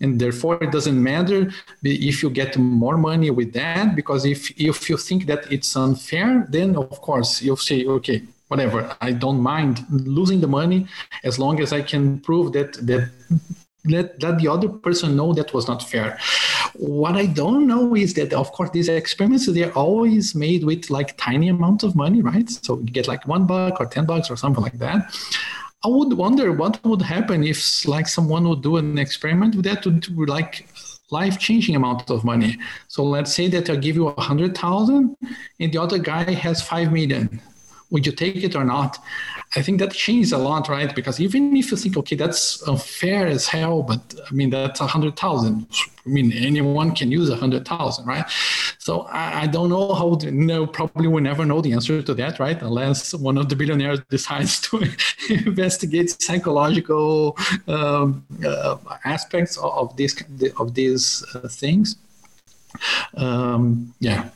[0.00, 1.50] And therefore it doesn't matter
[1.82, 6.46] if you get more money with that because if if you think that it's unfair
[6.48, 10.86] then of course you'll say okay whatever i don't mind losing the money
[11.24, 13.10] as long as i can prove that that
[13.88, 16.18] let, let the other person know that was not fair.
[16.74, 21.16] What i don't know is that of course these experiments they're always made with like
[21.16, 22.48] tiny amounts of money right?
[22.48, 25.14] So you get like one buck or ten bucks or something like that
[25.84, 29.82] I would wonder what would happen if like someone would do an experiment with that
[29.84, 30.68] to like
[31.10, 32.58] life-changing amount of money.
[32.88, 35.16] So let's say that I give you a hundred thousand
[35.60, 37.40] and the other guy has five million.
[37.90, 38.98] Would you take it or not?
[39.56, 40.94] I think that changes a lot, right?
[40.94, 44.86] Because even if you think, okay, that's unfair as hell, but I mean, that's a
[44.86, 45.66] hundred thousand.
[46.04, 48.26] I mean, anyone can use a hundred thousand, right?
[48.78, 52.14] So I, I, don't know how, to, no, probably we never know the answer to
[52.14, 52.60] that, right?
[52.60, 54.84] Unless one of the billionaires decides to
[55.30, 60.22] investigate psychological um, uh, aspects of, this
[60.58, 61.96] of these uh, things.
[63.16, 64.28] Um, yeah.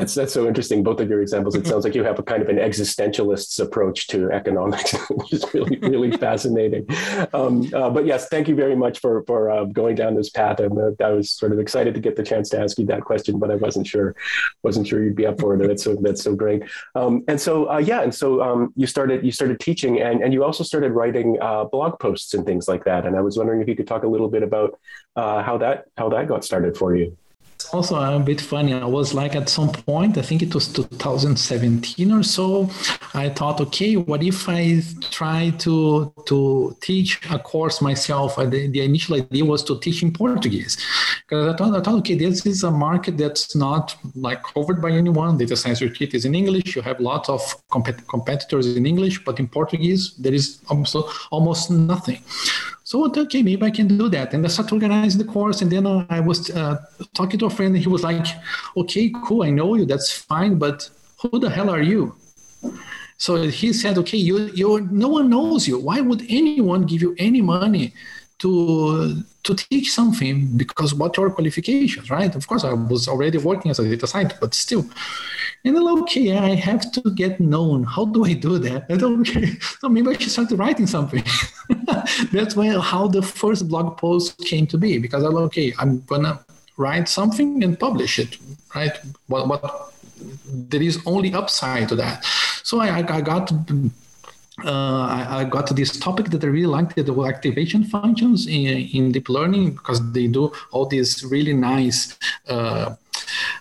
[0.00, 0.82] That's that's so interesting.
[0.82, 1.54] Both of your examples.
[1.54, 5.44] It sounds like you have a kind of an existentialist's approach to economics, which is
[5.52, 6.86] really really fascinating.
[7.34, 10.58] Um, uh, but yes, thank you very much for for uh, going down this path.
[10.58, 10.68] Uh,
[11.04, 13.50] I was sort of excited to get the chance to ask you that question, but
[13.50, 14.16] I wasn't sure
[14.62, 15.68] wasn't sure you'd be up for it.
[15.68, 16.62] That's so that's so great.
[16.94, 20.32] Um, and so uh, yeah, and so um, you started you started teaching, and and
[20.32, 23.04] you also started writing uh, blog posts and things like that.
[23.04, 24.80] And I was wondering if you could talk a little bit about
[25.14, 27.18] uh, how that how that got started for you
[27.72, 28.72] also a bit funny.
[28.74, 32.70] I was like at some point, I think it was 2017 or so.
[33.14, 38.38] I thought, okay, what if I try to to teach a course myself?
[38.38, 40.76] Uh, the, the initial idea was to teach in Portuguese,
[41.28, 44.90] because I thought, I thought, okay, this is a market that's not like covered by
[44.90, 45.38] anyone.
[45.38, 46.76] Data science retreat is in English.
[46.76, 50.96] You have lots of compet- competitors in English, but in Portuguese there is almost
[51.30, 52.22] almost nothing.
[52.90, 54.34] So okay, maybe I can do that.
[54.34, 55.62] And I started organizing the course.
[55.62, 56.76] And then uh, I was uh,
[57.14, 58.26] talking to a friend, and he was like,
[58.76, 59.86] "Okay, cool, I know you.
[59.86, 62.16] That's fine, but who the hell are you?"
[63.16, 65.78] So he said, "Okay, you, you, no one knows you.
[65.78, 67.94] Why would anyone give you any money
[68.40, 72.34] to to teach something because what your qualifications right?
[72.34, 74.84] Of course i was already working as a data scientist but still
[75.64, 77.84] and then okay i have to get known.
[77.84, 78.86] How do i do that?
[78.90, 81.24] I don't okay so maybe i should start writing something.
[82.32, 86.40] That's where how the first blog post came to be because i'm okay i'm gonna
[86.76, 88.38] write something and publish it
[88.74, 88.96] right?
[89.26, 89.92] What what
[90.46, 92.24] there is only upside to that.
[92.62, 93.52] So i, I got
[94.64, 99.12] uh, I, I, got this topic that I really liked the activation functions in, in
[99.12, 102.18] deep learning because they do all these really nice
[102.48, 102.94] uh,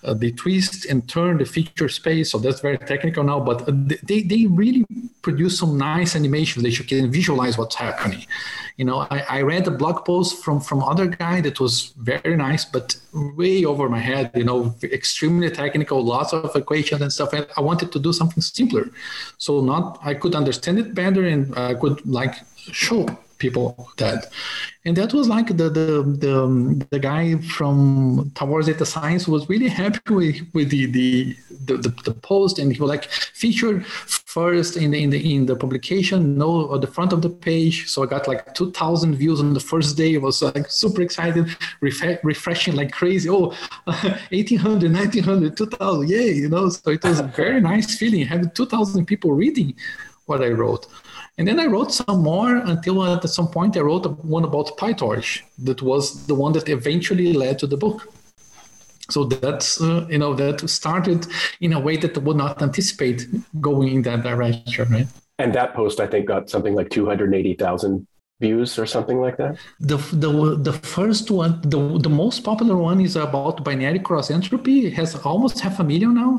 [0.03, 2.31] uh, they twist and turn the feature space.
[2.31, 3.65] So that's very technical now, but
[4.07, 4.85] they, they really
[5.21, 8.25] produce some nice animations that you can visualize what's happening.
[8.77, 12.35] You know, I, I read a blog post from from other guy that was very
[12.35, 14.31] nice, but way over my head.
[14.35, 17.33] You know, extremely technical, lots of equations and stuff.
[17.33, 18.85] And I wanted to do something simpler,
[19.37, 23.05] so not I could understand it better and I could like show
[23.39, 24.27] people that.
[24.85, 25.89] And that was like the the
[26.25, 31.93] the, the guy from towards data science was really happy with, with the, the the,
[32.05, 36.37] the, post and he was like featured first in the in the in the publication
[36.37, 37.89] no at the front of the page.
[37.89, 40.13] So i got like 2000 views on the first day.
[40.13, 41.45] It was like super excited
[41.81, 43.29] ref- refreshing like crazy.
[43.29, 43.53] Oh
[43.85, 46.69] 1800 1900 2000 yay you know?
[46.69, 49.75] So it was a very nice feeling having 2000 people reading
[50.25, 50.85] what i wrote
[51.39, 55.41] and then I wrote some more until at some point I wrote one about PyTorch
[55.59, 57.99] that was the one that eventually led to the book.
[59.15, 61.25] so that's uh, you know that started
[61.65, 63.19] in a way that I would not anticipate
[63.67, 65.09] going in that direction right?
[65.41, 68.05] And that post i think got something like 280000
[68.41, 69.53] views or something like that?
[69.91, 70.31] The the,
[70.67, 74.77] the first one the, the most popular one is about binary cross entropy.
[74.87, 76.33] It has almost half a million now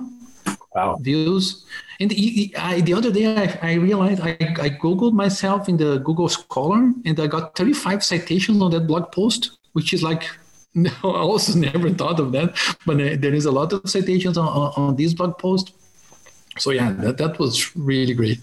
[0.74, 1.64] wow views
[2.00, 2.12] and
[2.56, 6.92] I, the other day I, I realized I, I googled myself in the google scholar
[7.04, 10.24] and i got 35 citations on that blog post which is like
[10.74, 12.56] no, I also never thought of that,
[12.86, 15.72] but there is a lot of citations on, on, on this blog post.
[16.58, 18.38] So yeah, that, that was really great.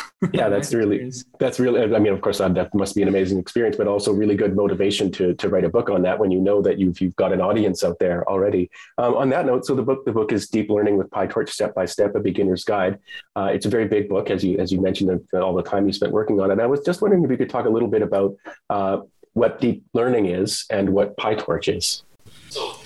[0.32, 1.82] yeah, that's really that's really.
[1.82, 5.10] I mean, of course, that must be an amazing experience, but also really good motivation
[5.12, 7.40] to to write a book on that when you know that you've you've got an
[7.40, 8.70] audience out there already.
[8.98, 11.74] Um, on that note, so the book the book is Deep Learning with PyTorch Step
[11.74, 12.98] by Step: A Beginner's Guide.
[13.34, 15.92] Uh, it's a very big book, as you as you mentioned, all the time you
[15.92, 16.60] spent working on it.
[16.60, 18.36] I was just wondering if you could talk a little bit about
[18.70, 18.98] uh,
[19.32, 22.04] what deep learning is and what PyTorch is.
[22.50, 22.76] So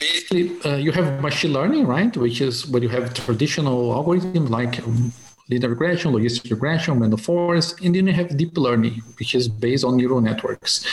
[0.00, 2.16] basically, uh, you have machine learning, right?
[2.16, 4.80] Which is what you have traditional algorithms like
[5.50, 9.84] linear regression, logistic regression, random forest, and then you have deep learning, which is based
[9.84, 10.86] on neural networks.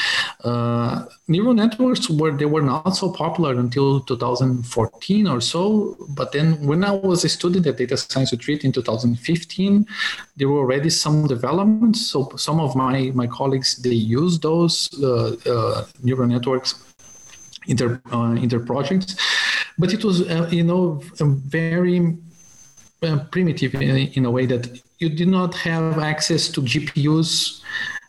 [0.44, 6.66] Uh, neural networks were they were not so popular until 2014 or so, but then
[6.66, 9.86] when I was a student at Data Science Retreat in 2015,
[10.36, 12.08] there were already some developments.
[12.08, 16.84] So some of my my colleagues they used those uh, uh, neural networks
[17.68, 19.16] in their uh, projects,
[19.78, 22.18] but it was uh, you know very
[23.04, 27.62] Uh, primitive in, in, a way that you do not have access to GPUs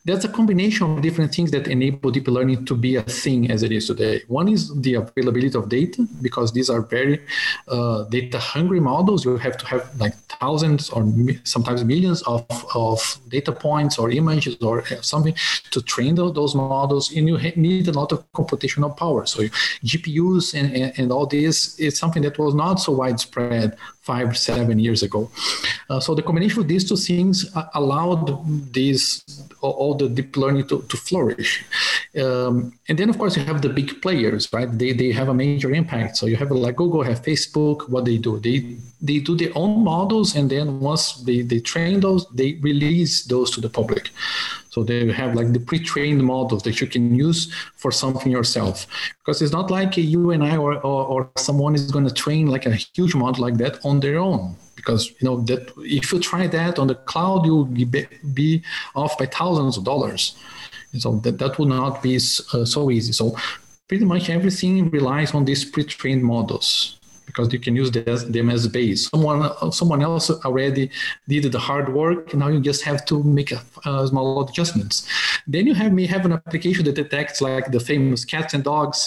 [0.04, 3.62] that's a combination of different things that enable deep learning to be a thing as
[3.62, 4.22] it is today.
[4.28, 7.20] One is the availability of data, because these are very
[7.68, 9.24] uh, data hungry models.
[9.24, 11.06] You have to have like thousands or
[11.44, 15.34] sometimes millions of, of data points or images or something
[15.70, 19.26] to train those models, and you need a lot of computational power.
[19.26, 19.42] So
[19.84, 24.78] GPUs and, and, and all this is something that was not so widespread five, seven
[24.78, 25.30] years ago.
[25.90, 27.34] Uh, so the combination of these two things
[27.74, 29.22] allowed these
[29.60, 31.64] all the deep learning to, to flourish.
[32.22, 34.70] Um, and then, of course, you have the big players, right?
[34.78, 36.16] They, they have a major impact.
[36.16, 37.88] So you have like Google, have Facebook.
[37.88, 42.00] What they do, they they do their own models, and then once they, they train
[42.00, 44.10] those, they release those to the public.
[44.70, 48.86] So they have like the pre-trained models that you can use for something yourself.
[49.18, 52.46] Because it's not like you and I or, or, or someone is going to train
[52.46, 54.56] like a huge model like that on their own
[54.88, 58.62] because you know that if you try that on the cloud, you'll be
[58.94, 60.34] off by thousands of dollars.
[60.96, 63.12] So that, that would not be uh, so easy.
[63.12, 63.36] So
[63.86, 66.97] pretty much everything relies on these pre-trained models
[67.28, 67.90] because you can use
[68.36, 69.00] them as base.
[69.12, 69.40] Someone
[69.80, 70.84] someone else already
[71.32, 72.22] did the hard work.
[72.42, 73.60] Now you just have to make a,
[73.90, 74.96] a small adjustments.
[75.52, 78.98] Then you have may have an application that detects like the famous cats and dogs.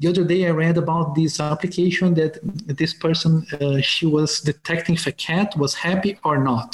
[0.00, 2.32] The other day I read about this application that
[2.80, 6.70] this person uh, she was detecting if a cat was happy or not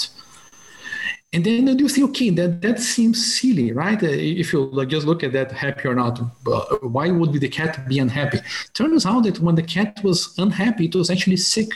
[1.36, 4.02] and then you see, okay, that, that seems silly, right?
[4.02, 7.48] Uh, if you like, just look at that, happy or not, uh, why would the
[7.48, 8.38] cat be unhappy?
[8.72, 11.68] Turns out that when the cat was unhappy, it was actually sick.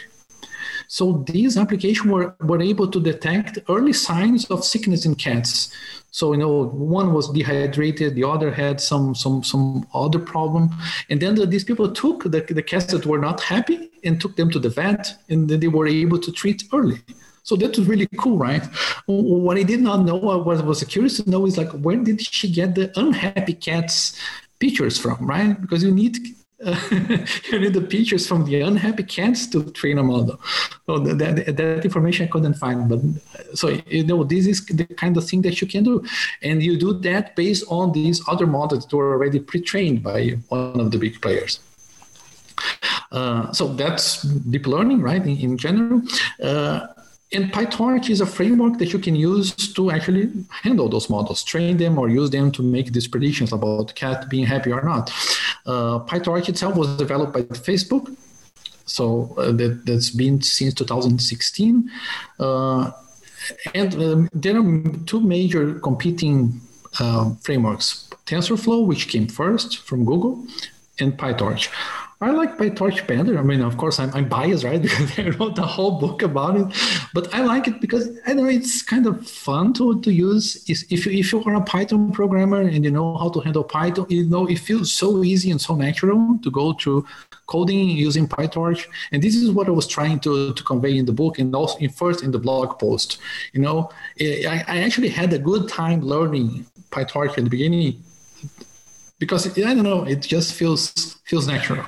[0.89, 5.77] So these applications were, were able to detect early signs of sickness in cats.
[6.11, 10.71] So you know, one was dehydrated, the other had some some some other problem,
[11.11, 14.35] and then the, these people took the, the cats that were not happy and took
[14.37, 17.01] them to the vet, and then they were able to treat early.
[17.43, 18.65] So that was really cool, right?
[19.07, 22.51] What I did not know, what was curious to know is like, where did she
[22.51, 24.19] get the unhappy cats
[24.59, 25.61] pictures from, right?
[25.61, 26.19] Because you need
[26.63, 26.79] uh,
[27.51, 30.39] you need the pictures from the unhappy cats to train a model.
[30.87, 32.89] So that, that, that, information I couldn't find.
[32.89, 33.01] But
[33.55, 36.05] so you know, this is the kind of thing that you can do,
[36.43, 40.81] and you do that based on these other models that were already pre-trained by one
[40.81, 41.61] of the big players.
[43.11, 45.23] Uh, so that's deep learning, right?
[45.23, 46.03] In, in general.
[46.43, 46.89] Uh,
[47.33, 51.77] and PyTorch is a framework that you can use to actually handle those models, train
[51.77, 55.11] them or use them to make these predictions about cat being happy or not.
[55.65, 58.17] Uh, PyTorch itself was developed by Facebook.
[58.85, 61.89] So uh, that, has been since 2016.
[62.41, 62.91] Uh,
[63.75, 66.61] and um, there are two major competing
[66.99, 70.45] uh, frameworks, TensorFlow, which came first from Google,
[70.99, 71.69] and PyTorch.
[72.23, 73.39] I like PyTorch better.
[73.39, 74.83] I mean, of course, I'm, I'm biased, right?
[74.83, 76.67] Because I wrote the whole book about it.
[77.15, 80.63] But I like it because I don't know it's kind of fun to, to use.
[80.69, 84.05] If you, if you are a Python programmer and you know how to handle Python,
[84.11, 87.07] you know it feels so easy and so natural to go through
[87.47, 88.87] coding using PyTorch.
[89.13, 91.79] And this is what I was trying to, to convey in the book and also
[91.79, 93.17] in first in the blog post.
[93.55, 93.91] You know,
[94.21, 98.03] I, I actually had a good time learning PyTorch in the beginning
[99.19, 101.87] because I don't know, it just feels feels natural.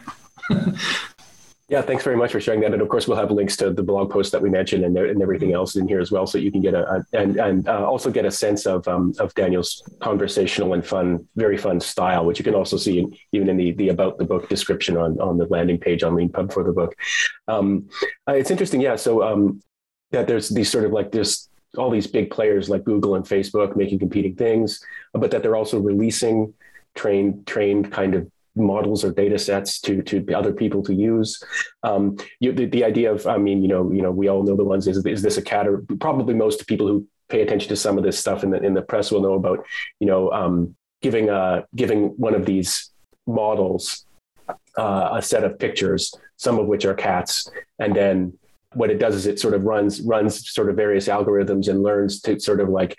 [1.73, 2.75] Yeah, thanks very much for sharing that.
[2.75, 5.23] And of course, we'll have links to the blog post that we mentioned and, and
[5.23, 5.57] everything mm-hmm.
[5.57, 8.11] else in here as well, so you can get a, a and and uh, also
[8.11, 12.45] get a sense of um, of Daniel's conversational and fun, very fun style, which you
[12.45, 15.47] can also see in, even in the the about the book description on on the
[15.47, 16.95] landing page on LeanPub for the book.
[17.49, 17.89] Um,
[18.29, 18.97] uh, it's interesting, yeah.
[18.97, 19.63] So um,
[20.11, 23.77] that there's these sort of like this all these big players like Google and Facebook
[23.77, 24.79] making competing things,
[25.15, 26.53] but that they're also releasing
[26.95, 31.43] trained trained kind of models or data sets to to other people to use.
[31.83, 34.57] Um, you, the, the idea of, I mean, you know, you know, we all know
[34.57, 34.87] the ones.
[34.87, 35.67] Is is this a cat?
[35.67, 38.75] Or probably most people who pay attention to some of this stuff in the in
[38.75, 39.65] the press will know about,
[40.01, 42.91] you know, um, giving uh, giving one of these
[43.27, 44.07] models
[44.77, 48.33] uh, a set of pictures, some of which are cats, and then
[48.75, 52.21] what it does is it sort of runs runs sort of various algorithms and learns
[52.23, 52.97] to sort of like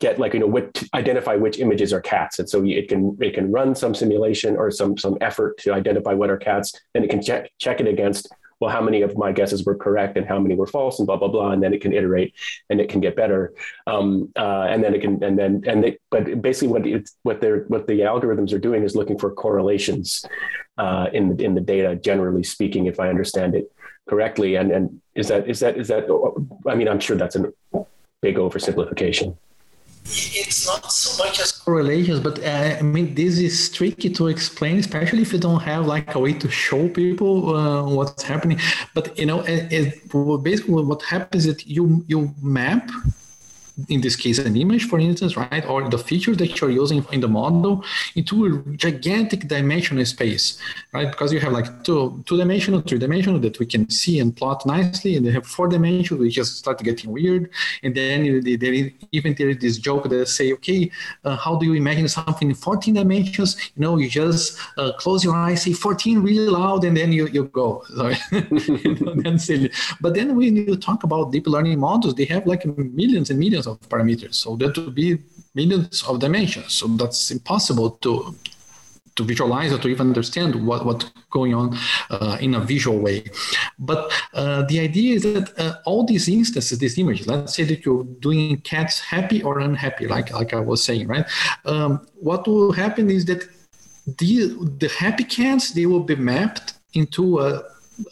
[0.00, 2.38] get like you know what identify which images are cats.
[2.38, 6.12] And so it can it can run some simulation or some some effort to identify
[6.12, 6.74] what are cats.
[6.94, 8.28] And it can check check it against
[8.60, 11.16] well how many of my guesses were correct and how many were false and blah
[11.16, 11.52] blah blah.
[11.52, 12.34] And then it can iterate
[12.70, 13.54] and it can get better.
[13.86, 17.40] Um, uh, and then it can and then and they, but basically what it's what
[17.40, 20.24] they're what the algorithms are doing is looking for correlations
[20.76, 23.70] uh, in the in the data generally speaking if I understand it
[24.08, 24.56] correctly.
[24.56, 26.04] And and is that is that is that
[26.66, 27.52] I mean I'm sure that's a
[28.20, 29.36] big oversimplification
[30.06, 34.78] it's not so much as correlations, but uh, I mean, this is tricky to explain,
[34.78, 38.60] especially if you don't have like a way to show people uh, what's happening.
[38.94, 42.90] But you know, it, it, basically, what happens is you you map
[43.88, 47.20] in this case an image for instance right or the feature that you're using in
[47.20, 50.58] the model into a gigantic dimensional space
[50.92, 54.36] right because you have like two two dimensional three dimensional that we can see and
[54.36, 57.50] plot nicely and they have four dimensional which just start getting weird
[57.82, 60.88] and then there is even there is this joke that say okay
[61.24, 65.24] uh, how do you imagine something in 14 dimensions you know you just uh, close
[65.24, 68.16] your eyes say 14 really loud and then you, you go Sorry.
[68.30, 69.70] you know, then silly.
[70.00, 73.63] but then when you talk about deep learning models they have like millions and millions
[73.66, 74.34] of parameters.
[74.34, 75.18] So that would be
[75.54, 76.72] millions of dimensions.
[76.74, 78.34] So that's impossible to
[79.16, 81.76] to visualize or to even understand what, what's going on
[82.10, 83.24] uh, in a visual way.
[83.78, 87.84] But uh, the idea is that uh, all these instances, these images, let's say that
[87.84, 91.26] you're doing cats happy or unhappy, like, like I was saying, right?
[91.64, 93.48] Um, what will happen is that
[94.18, 97.62] the, the happy cats, they will be mapped into a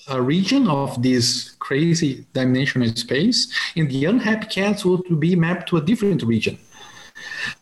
[0.09, 5.77] a region of this crazy dimensional space, and the unhappy cats would be mapped to
[5.77, 6.59] a different region.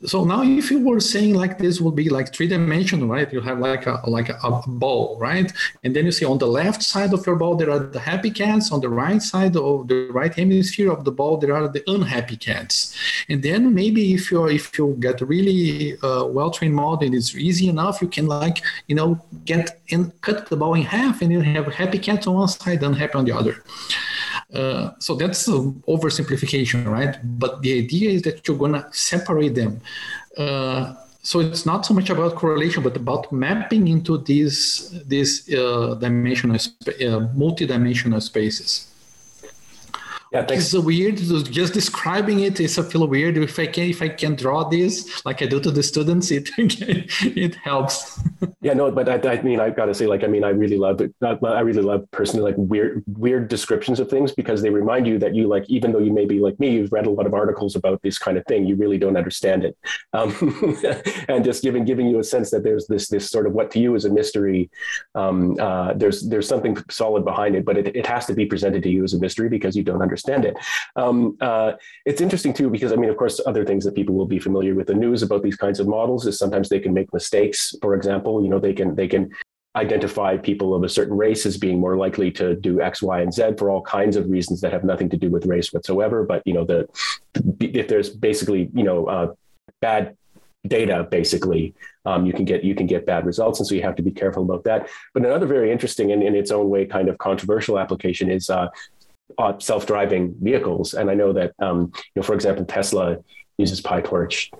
[0.05, 3.31] So now, if you were saying like this would be like three dimensional, right?
[3.33, 5.53] You have like a like a, ball, right?
[5.85, 8.31] And then you see on the left side of your ball there are the happy
[8.31, 8.73] cats.
[8.73, 12.37] On the right side of the right hemisphere of the ball there are the unhappy
[12.37, 12.95] cats.
[13.29, 17.35] And then maybe if you if you get really uh, well trained model and it's
[17.35, 21.33] easy enough, you can like you know get and cut the ball in half, and
[21.33, 23.63] you have happy cats on one side, unhappy on the other.
[24.53, 27.17] Uh, so that's oversimplification, right?
[27.39, 29.81] But the idea is that you're going to separate them.
[30.37, 35.95] Uh, so it's not so much about correlation, but about mapping into these these uh,
[36.01, 38.90] dimensional, uh, multi-dimensional spaces.
[40.33, 40.73] Yeah, thanks.
[40.73, 41.17] It's weird.
[41.17, 43.37] Just describing it, is a feel weird.
[43.37, 46.51] If I can, if I can draw this like I do to the students, it
[46.59, 48.21] it helps.
[48.61, 50.79] yeah, no, but I, I mean, I've got to say, like, I mean, I really
[50.79, 51.13] love it.
[51.21, 55.35] I really love personally like weird weird descriptions of things because they remind you that
[55.35, 57.75] you like, even though you may be like me, you've read a lot of articles
[57.75, 59.77] about this kind of thing, you really don't understand it,
[60.13, 60.33] um,
[61.29, 63.81] and just giving giving you a sense that there's this this sort of what to
[63.81, 64.71] you is a mystery.
[65.17, 68.85] Um, uh, there's there's something solid behind it, but it, it has to be presented
[68.85, 70.57] to you as a mystery because you don't understand understand it.
[70.97, 71.73] Um, uh,
[72.05, 74.75] it's interesting too because I mean, of course, other things that people will be familiar
[74.75, 77.75] with the news about these kinds of models is sometimes they can make mistakes.
[77.81, 79.31] For example, you know, they can they can
[79.77, 83.33] identify people of a certain race as being more likely to do X, Y, and
[83.33, 86.25] Z for all kinds of reasons that have nothing to do with race whatsoever.
[86.25, 86.89] But you know, the
[87.61, 89.35] if there's basically you know uh,
[89.81, 90.17] bad
[90.67, 93.97] data basically um, you can get you can get bad results and so you have
[93.97, 97.09] to be careful about that but another very interesting and in its own way kind
[97.09, 98.69] of controversial application is uh,
[99.59, 100.95] self-driving vehicles.
[100.95, 103.19] And I know that, um, you know, for example, Tesla
[103.59, 104.51] uses PyTorch.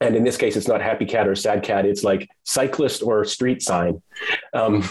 [0.00, 1.84] And in this case, it's not happy cat or sad cat.
[1.84, 4.00] It's like cyclist or street sign.
[4.54, 4.88] Um,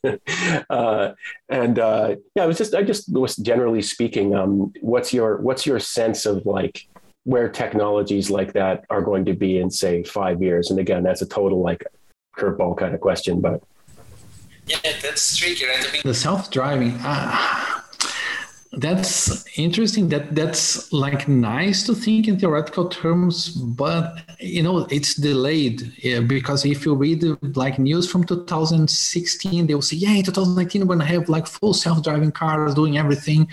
[0.70, 1.12] uh,
[1.48, 5.66] and uh, yeah, it was just, I just was generally speaking, um, what's your, what's
[5.66, 6.88] your sense of like
[7.22, 10.70] where technologies like that are going to be in say five years?
[10.70, 11.84] And again, that's a total like
[12.36, 13.62] curveball kind of question, but.
[14.66, 15.86] Yeah, that's tricky, right?
[15.86, 17.82] I mean, the self-driving, uh,
[18.78, 25.14] that's interesting that that's like nice to think in theoretical terms but you know it's
[25.14, 27.22] delayed yeah, because if you read
[27.56, 32.32] like news from 2016 they'll say yeah in 2019 we're gonna have like full self-driving
[32.32, 33.48] cars doing everything.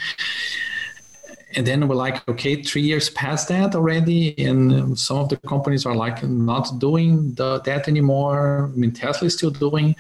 [1.53, 5.86] And then we're like okay three years past that already and some of the companies
[5.86, 8.72] are like not doing the, that anymore.
[8.74, 9.95] I mean tesla is still doing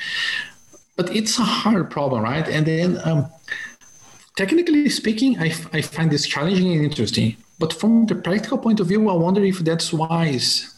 [0.95, 2.47] but it's a hard problem right?
[2.47, 3.29] And then um,
[4.35, 7.37] technically speaking, I, I find this challenging and interesting.
[7.59, 10.73] But from the practical point of view, I wonder if that's wise,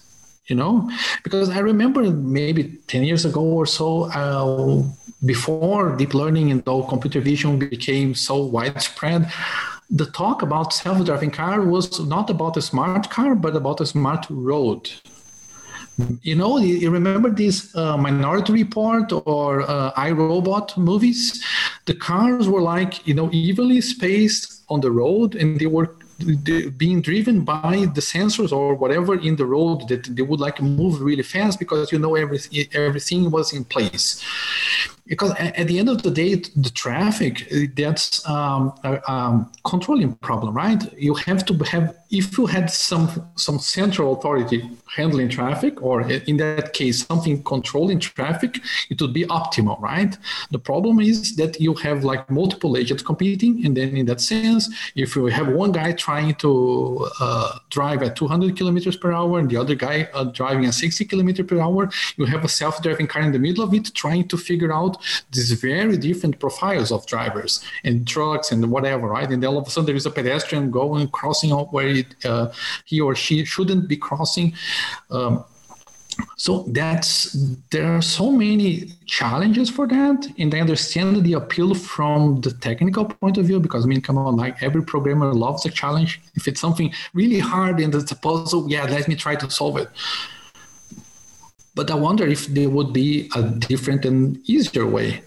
[0.47, 0.89] you know?
[1.23, 4.83] Because I remember maybe 10 years ago or so, uh,
[5.25, 9.31] before deep learning and all computer vision became so widespread,
[9.89, 14.25] the talk about self-driving car was not about a smart car, but about a smart
[14.29, 14.89] road
[16.21, 21.43] you know you remember this uh, minority report or uh, irobot movies?
[21.85, 25.95] The cars were like you know evenly spaced on the road and they were
[26.77, 31.01] being driven by the sensors or whatever in the road that they would like move
[31.01, 34.23] really fast because you know everything everything was in place
[35.07, 40.53] because at the end of the day the traffic that's um, a um, controlling problem
[40.53, 40.81] right?
[40.97, 46.37] You have to have if you had some some central authority handling traffic or in
[46.37, 50.17] that case something controlling traffic it would be optimal right?
[50.51, 54.69] The problem is that you have like multiple agents competing and then in that sense
[54.95, 59.49] if you have one guy trying to uh, drive at 200 kilometers per hour and
[59.49, 63.21] the other guy uh, driving at 60 kilometers per hour you have a self-driving car
[63.21, 64.92] in the middle of it trying to figure out
[65.31, 69.29] these very different profiles of drivers and trucks and whatever right?
[69.29, 72.51] And then all of a sudden there is a pedestrian going crossing where it uh,
[72.85, 74.53] he or she shouldn't be crossing.
[75.11, 75.45] Um,
[76.37, 77.35] so that's
[77.71, 80.27] there are so many challenges for that.
[80.37, 84.17] And i understand the appeal from the technical point of view because i mean come
[84.17, 86.21] on like every programmer loves a challenge.
[86.35, 89.77] If it's something really hard and it's a puzzle yeah let me try to solve
[89.77, 89.89] it
[91.75, 95.21] but i wonder if there would be a different and easier way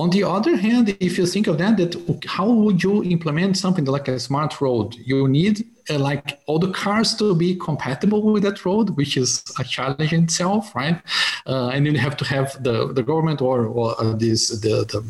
[0.00, 3.84] on the other hand, if you think of that, that how would you implement something
[3.84, 4.94] like a smart road?
[4.94, 9.44] You need uh, like all the cars to be compatible with that road, which is
[9.58, 10.98] a challenge in itself, right?
[11.46, 15.04] Uh, and you have to have the, the government or, or uh, this the, the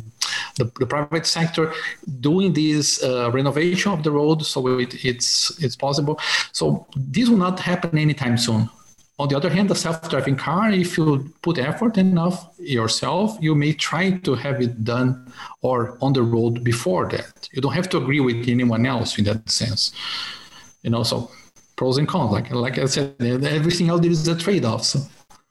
[0.57, 1.72] the, the, private sector
[2.20, 6.18] doing this uh, renovation of the road so it, it's it's possible.
[6.53, 8.68] So this will not happen anytime soon.
[9.20, 13.74] On the other hand, the self-driving car, if you put effort enough yourself, you may
[13.74, 17.46] try to have it done or on the road before that.
[17.52, 19.92] You don't have to agree with anyone else in that sense.
[20.82, 21.30] You know, so
[21.76, 22.32] pros and cons.
[22.32, 24.84] Like like I said, everything else is a trade-off.
[24.84, 25.00] So.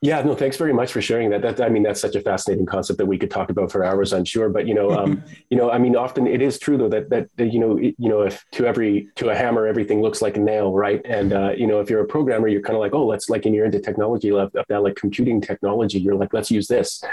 [0.02, 1.42] Yeah, no, thanks very much for sharing that.
[1.42, 4.14] That I mean, that's such a fascinating concept that we could talk about for hours,
[4.14, 4.48] I'm sure.
[4.48, 7.28] But you know, um, you know, I mean, often it is true though that that,
[7.36, 10.38] that you know, it, you know, if to every to a hammer everything looks like
[10.38, 11.02] a nail, right?
[11.04, 13.46] And uh, you know, if you're a programmer, you're kind of like, oh, let's like,
[13.46, 17.04] and you're into technology, like that, like computing technology, you're like, let's use this.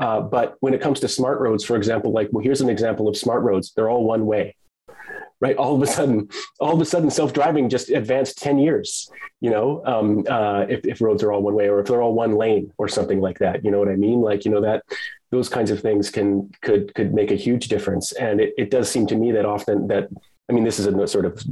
[0.00, 3.06] Uh, but when it comes to smart roads, for example, like, well, here's an example
[3.06, 3.72] of smart roads.
[3.76, 4.56] They're all one way
[5.44, 5.56] right?
[5.58, 9.10] All of a sudden, all of a sudden, self-driving just advanced 10 years,
[9.42, 12.14] you know, um, uh, if, if roads are all one way or if they're all
[12.14, 14.22] one lane or something like that, you know what I mean?
[14.22, 14.84] Like, you know, that
[15.30, 18.12] those kinds of things can, could, could make a huge difference.
[18.12, 20.08] And it, it does seem to me that often that,
[20.48, 21.44] I mean, this is a sort of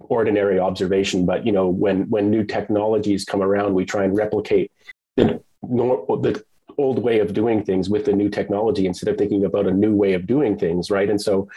[0.00, 4.72] ordinary observation, but, you know, when, when new technologies come around, we try and replicate
[5.14, 6.42] the, the
[6.78, 9.94] old way of doing things with the new technology instead of thinking about a new
[9.94, 11.10] way of doing things right?
[11.10, 11.48] And so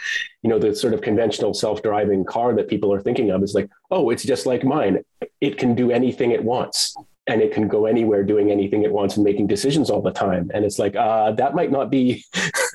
[0.42, 3.70] you know the sort of conventional self-driving car that people are thinking of is like
[3.90, 5.04] oh it's just like mine.
[5.40, 6.94] It can do anything it wants
[7.26, 10.50] and it can go anywhere doing anything it wants and making decisions all the time.
[10.52, 12.24] And it's like uh, that might not be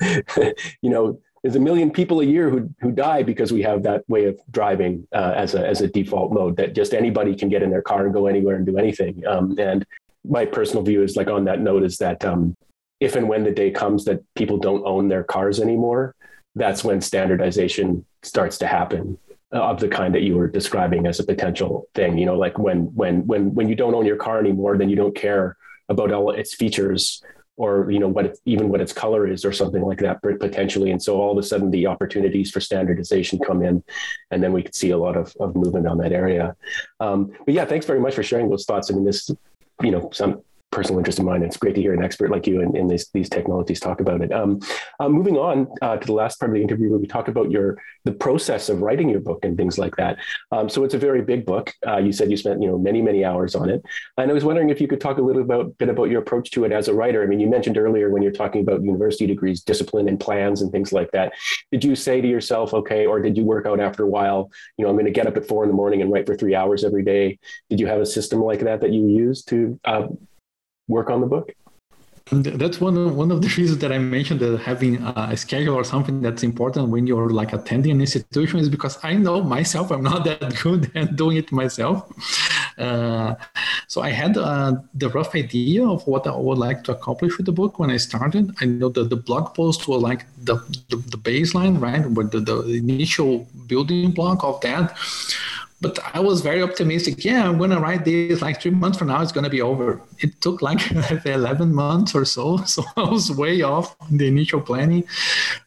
[0.82, 4.08] you know there's a million people a year who who die because we have that
[4.08, 7.62] way of driving uh, as a as a default mode that just anybody can get
[7.62, 9.24] in their car and go anywhere and do anything.
[9.26, 9.86] Um, and
[10.28, 12.54] my personal view is like on that note is that um,
[13.00, 16.14] if and when the day comes that people don't own their cars anymore,
[16.54, 19.18] that's when standardization starts to happen
[19.52, 22.18] uh, of the kind that you were describing as a potential thing.
[22.18, 24.96] You know, like when when when when you don't own your car anymore, then you
[24.96, 25.56] don't care
[25.88, 27.22] about all its features
[27.58, 30.90] or you know what it, even what its color is or something like that potentially
[30.90, 33.82] and so all of a sudden the opportunities for standardization come in
[34.30, 36.56] and then we could see a lot of, of movement on that area
[37.00, 39.28] um, but yeah thanks very much for sharing those thoughts i mean this
[39.82, 41.42] you know some personal interest of mine.
[41.42, 44.32] It's great to hear an expert like you in this, these technologies talk about it.
[44.32, 44.60] Um,
[45.00, 47.50] uh, moving on uh, to the last part of the interview where we talk about
[47.50, 50.18] your the process of writing your book and things like that.
[50.52, 51.72] Um, so it's a very big book.
[51.86, 53.82] Uh, you said you spent you know many many hours on it,
[54.16, 56.50] and I was wondering if you could talk a little about, bit about your approach
[56.52, 57.22] to it as a writer.
[57.22, 60.70] I mean, you mentioned earlier when you're talking about university degrees, discipline and plans and
[60.70, 61.32] things like that.
[61.72, 64.50] Did you say to yourself, okay, or did you work out after a while?
[64.76, 66.36] You know, I'm going to get up at four in the morning and write for
[66.36, 67.38] three hours every day.
[67.70, 70.08] Did you have a system like that that you used to uh,
[70.88, 71.52] work on the book?
[72.30, 75.84] That's one of, one of the reasons that I mentioned that having a schedule or
[75.84, 80.02] something that's important when you're like attending an institution is because I know myself I'm
[80.02, 82.06] not that good at doing it myself.
[82.76, 83.34] Uh,
[83.86, 87.46] so I had uh, the rough idea of what I would like to accomplish with
[87.46, 88.54] the book when I started.
[88.60, 90.56] I know that the blog posts were like the,
[90.90, 92.02] the, the baseline, right?
[92.12, 94.96] But the, the initial building block of that
[95.80, 97.24] but I was very optimistic.
[97.24, 99.62] Yeah, I'm going to write this like three months from now, it's going to be
[99.62, 100.00] over.
[100.18, 100.80] It took like
[101.24, 102.58] 11 months or so.
[102.66, 105.04] So I was way off the initial planning.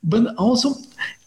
[0.03, 0.75] But also,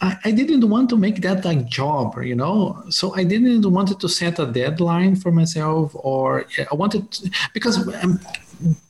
[0.01, 2.83] I, I didn't want to make that like job, you know?
[2.91, 7.77] So I didn't want to set a deadline for myself or I wanted, to, because
[8.03, 8.21] um,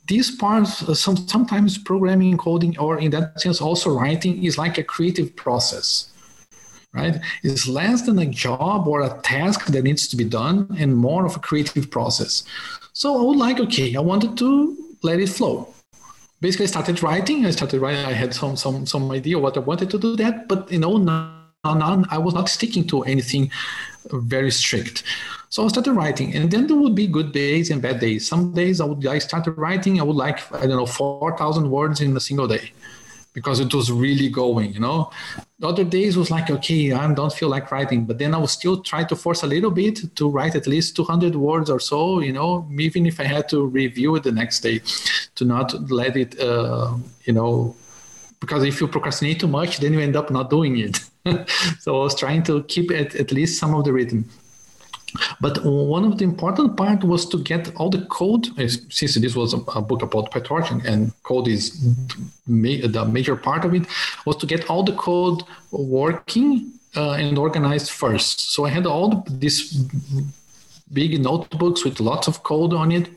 [0.09, 4.83] these parts, some, sometimes programming, coding, or in that sense, also writing is like a
[4.83, 6.11] creative process
[6.95, 7.21] right?
[7.43, 11.27] It's less than a job or a task that needs to be done and more
[11.27, 12.45] of a creative process.
[12.93, 15.69] So I would like, okay, I wanted to let it flow.
[16.41, 17.47] Basically, I started writing.
[17.47, 18.05] I started writing.
[18.05, 20.99] I had some some some idea what I wanted to do that, but you know,
[20.99, 23.51] none, I was not sticking to anything
[24.13, 25.05] very strict.
[25.49, 28.29] So I started writing, and then there would be good days and bad days.
[28.29, 30.01] Some days I would I started writing.
[30.01, 32.73] I would like I don't know four thousand words in a single day
[33.35, 35.11] because it was really going, you know.
[35.59, 38.53] The other days was like, okay, I don't feel like writing, but then I was
[38.53, 42.20] still try to force a little bit to write at least 200 words or so,
[42.20, 44.80] you know, even if I had to review it the next day,
[45.35, 47.74] to not let it, uh, you know,
[48.39, 51.01] because if you procrastinate too much, then you end up not doing it.
[51.80, 54.28] so I was trying to keep it at least some of the rhythm.
[55.41, 59.37] But one of the important part was to get all the code, eh, since this
[59.37, 61.81] was a, book about PyTorch and, code is
[62.47, 63.87] the major part of it,
[64.27, 68.53] was to get all the code working uh, and organized first.
[68.53, 69.73] So I had all these
[70.93, 73.09] big notebooks with lots of code on it.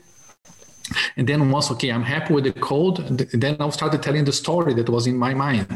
[1.16, 2.96] And then once, okay, I'm happy with the code,
[3.32, 5.66] then I started telling the story that was in my mind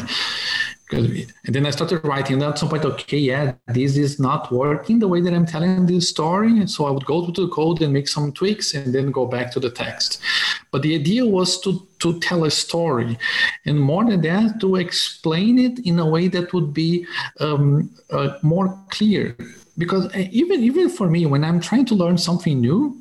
[0.92, 2.34] and then I started writing.
[2.34, 5.86] And at some point, okay, yeah, this is not working the way that I'm telling
[5.86, 6.66] this story.
[6.66, 9.50] So I would go to the code and make some tweaks and then go back
[9.52, 10.20] to the text.
[10.70, 13.18] But the idea was to, to tell a story.
[13.66, 17.06] And more than that, to explain it in a way that would be
[17.40, 19.36] um, uh, more clear.
[19.78, 22.96] Because uh, even, even for me, when I'm trying to learn something new,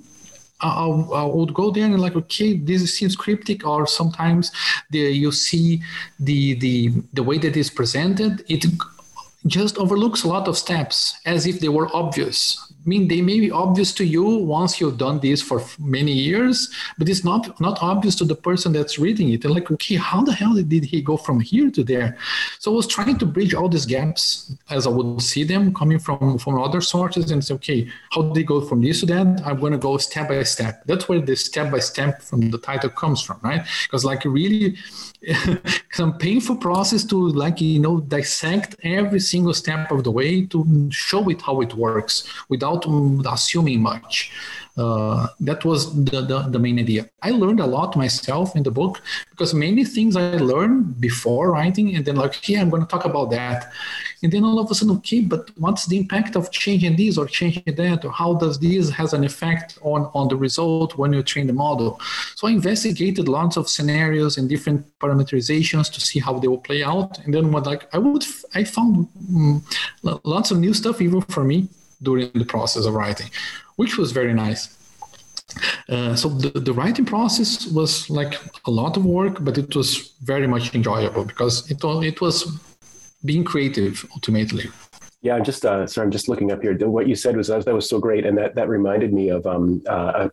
[0.62, 4.52] I, I, would go there and like, okay, this seems cryptic, or sometimes
[4.90, 5.82] the, you see
[6.20, 8.66] the the the way that is presented, it
[9.48, 12.71] just overlooks a lot of steps as if they were obvious.
[12.86, 17.08] Mean, they may be obvious to you once you've done this for many years, but
[17.10, 19.42] it's not not obvious to the person that's reading it.
[19.42, 22.18] They're like, okay, how the hell did he go from here to there?
[22.60, 26.00] So I was trying to bridge all these gaps as I would see them coming
[26.00, 29.42] from from other sources and say, okay, how did they go from this to that?
[29.46, 30.84] I'm going to go step by step.
[30.86, 33.64] That's where the step by step from the title comes from, right?
[33.84, 34.78] Because like really
[35.92, 40.90] some painful process to like you know dissect every single step of the way to
[40.92, 42.71] show it how it works without
[43.26, 44.32] assuming much
[44.78, 47.10] uh, that was the, the, the, main idea.
[47.22, 51.96] I learned a lot myself in the book because many things I learned before writing,
[51.96, 53.72] and then like, okay, I'm going to talk about that.
[54.24, 57.26] And then all of a sudden, okay, but what's the impact of changing this or
[57.26, 58.06] changing that?
[58.06, 61.54] Or how does this has an effect on, on the result when you train the
[61.54, 62.00] model?
[62.36, 66.82] So I investigated lots of scenarios and different parameterizations to see how they will play
[66.82, 67.20] out.
[67.26, 68.24] And then what like I would,
[68.56, 69.66] I found um,
[70.04, 71.68] lots of new stuff even for me
[72.02, 73.30] during the process of writing
[73.82, 74.78] which was very nice.
[75.90, 78.34] Uh, so the, the writing process was like
[78.70, 82.36] a lot of work, but it was very much enjoyable because it it was
[83.26, 84.66] being creative ultimately.
[85.22, 86.06] Yeah, I'm just uh, sorry.
[86.06, 86.74] I'm just looking up here.
[86.88, 89.82] What you said was that was so great, and that that reminded me of um,
[89.88, 90.30] uh,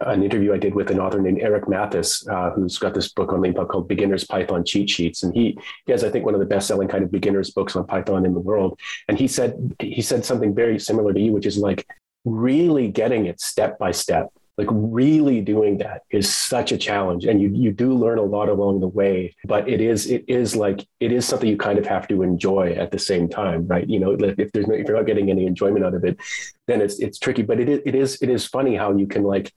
[0.00, 3.32] an interview I did with an author named Eric Matthes, uh, who's got this book
[3.32, 6.40] on LeanPub called Beginner's Python Cheat Sheets, and he he has I think one of
[6.40, 8.78] the best selling kind of beginners books on Python in the world.
[9.08, 11.86] And he said he said something very similar to you, which is like
[12.24, 17.40] really getting it step by step like really doing that is such a challenge and
[17.40, 20.86] you you do learn a lot along the way but it is it is like
[21.00, 23.88] it is something you kind of have to enjoy at the same time right?
[23.88, 26.18] You know if there's no if you're not getting any enjoyment out of it
[26.66, 29.24] then it's it's tricky but it is it is it is funny how you can
[29.24, 29.52] like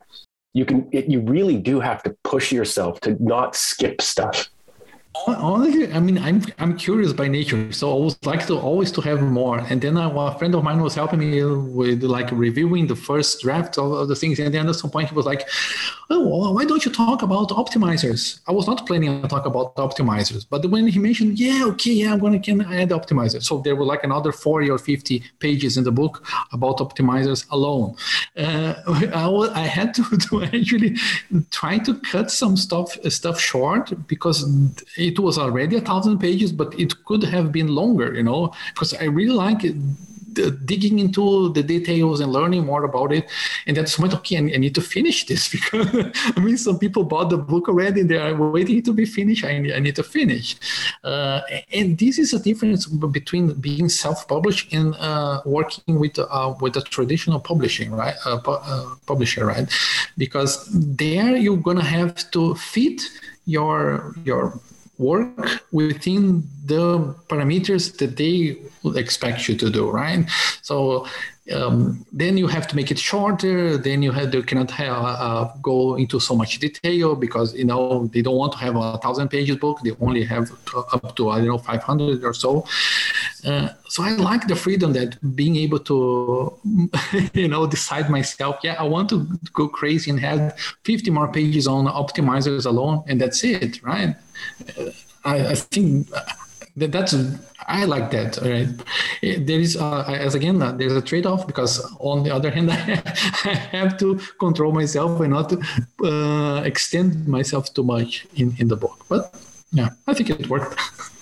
[0.54, 4.50] you can it, you really do have to push yourself to not skip stuff
[5.28, 9.02] honestly i mean i'm i'm curious by nature so i would like to always to
[9.02, 9.60] have more.
[9.70, 13.42] And then I, a friend of mine was helping me with like reviewing the first
[13.42, 15.48] draft of, of the things and then at some point he was like
[16.10, 18.40] oh why don't you talk about optimizers?
[18.48, 22.14] I was not planning to talk about optimizers but when he mentioned yeah okay yeah
[22.14, 25.84] i'm gonna can add optimizers so there were like another 40 or 50 pages in
[25.84, 27.96] the book about optimizers alone.
[28.36, 30.96] Uh, I, I had to, to actually
[31.52, 34.38] try to cut some stuff stuff short because
[34.98, 38.94] it was already a thousand pages, but it could have been longer, you know, because
[38.94, 39.76] I really like it,
[40.66, 43.30] digging into the details and learning more about it.
[43.66, 45.88] And that's point, okay, I, need to finish this because
[46.36, 49.44] I mean, some people bought the book already and they are waiting to be finished.
[49.44, 50.56] I, I need to finish.
[51.04, 51.42] Uh,
[51.74, 56.82] and this is a difference between being self-published and uh, working with uh, with a
[56.82, 58.16] traditional publishing, right?
[58.26, 59.70] Uh, pu- uh, publisher, right?
[60.18, 63.02] Because there you're gonna have to fit
[63.46, 64.60] your your
[64.98, 68.58] work within the parameters that they
[69.00, 70.26] expect you to do, right?
[70.62, 71.06] So
[71.54, 73.78] um, then you have to make it shorter.
[73.78, 78.08] Then you have to cannot have, uh, go into so much detail because you know
[78.14, 79.80] they don't want to have a thousand pages book.
[79.84, 82.66] They only have up to I don't know five hundred or so.
[83.46, 86.54] Uh, so I like the freedom that being able to
[87.34, 88.58] you know decide myself.
[88.64, 93.22] Yeah, I want to go crazy and have fifty more pages on optimizers alone, and
[93.22, 94.16] that's it, right?
[95.24, 96.10] I, I think
[96.78, 97.16] that that's
[97.68, 98.38] I like that.
[98.38, 98.70] Right?
[99.46, 102.76] There is uh, as again uh, there's a trade-off because on the other hand I
[103.72, 105.54] have to control myself and not
[106.04, 109.06] uh, extend myself too much in in the book.
[109.10, 109.34] But
[109.72, 110.80] yeah, I think it worked.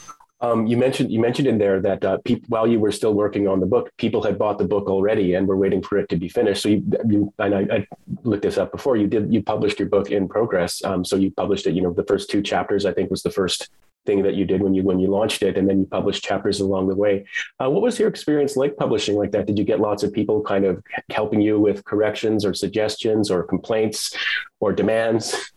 [0.46, 3.48] Um, you mentioned you mentioned in there that uh, pe- while you were still working
[3.48, 6.18] on the book, people had bought the book already and were waiting for it to
[6.18, 6.62] be finished.
[6.62, 7.88] So you, you and I, I
[8.24, 8.96] looked this up before.
[8.96, 10.84] You did you published your book in progress.
[10.84, 11.74] Um, so you published it.
[11.74, 13.70] You know, the first two chapters I think was the first
[14.06, 16.60] thing that you did when you when you launched it, and then you published chapters
[16.60, 17.26] along the way.
[17.60, 19.48] Uh, what was your experience like publishing like that?
[19.48, 23.42] Did you get lots of people kind of helping you with corrections or suggestions or
[23.42, 24.16] complaints
[24.60, 25.52] or demands?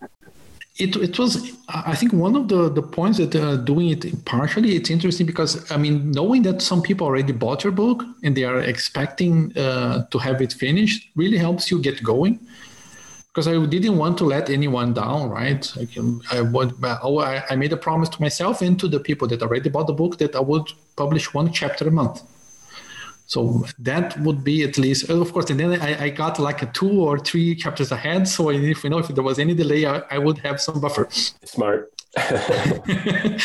[0.78, 4.76] It, it was i think one of the, the points that uh, doing it partially
[4.76, 8.44] it's interesting because i mean knowing that some people already bought your book and they
[8.44, 12.38] are expecting uh, to have it finished really helps you get going.
[13.28, 15.62] Because i didn't want to let anyone down right?
[15.76, 19.42] I, can, I, would, I made a promise to myself and to the people that
[19.42, 22.22] already bought the book that i would publish one chapter a month
[23.28, 26.62] so that would be at least, uh, of course, and then I, I got like
[26.62, 28.26] a two or three chapters ahead.
[28.26, 31.06] So if you know if there was any delay, I, I would have some buffer.
[31.44, 31.92] Smart.
[32.16, 33.38] and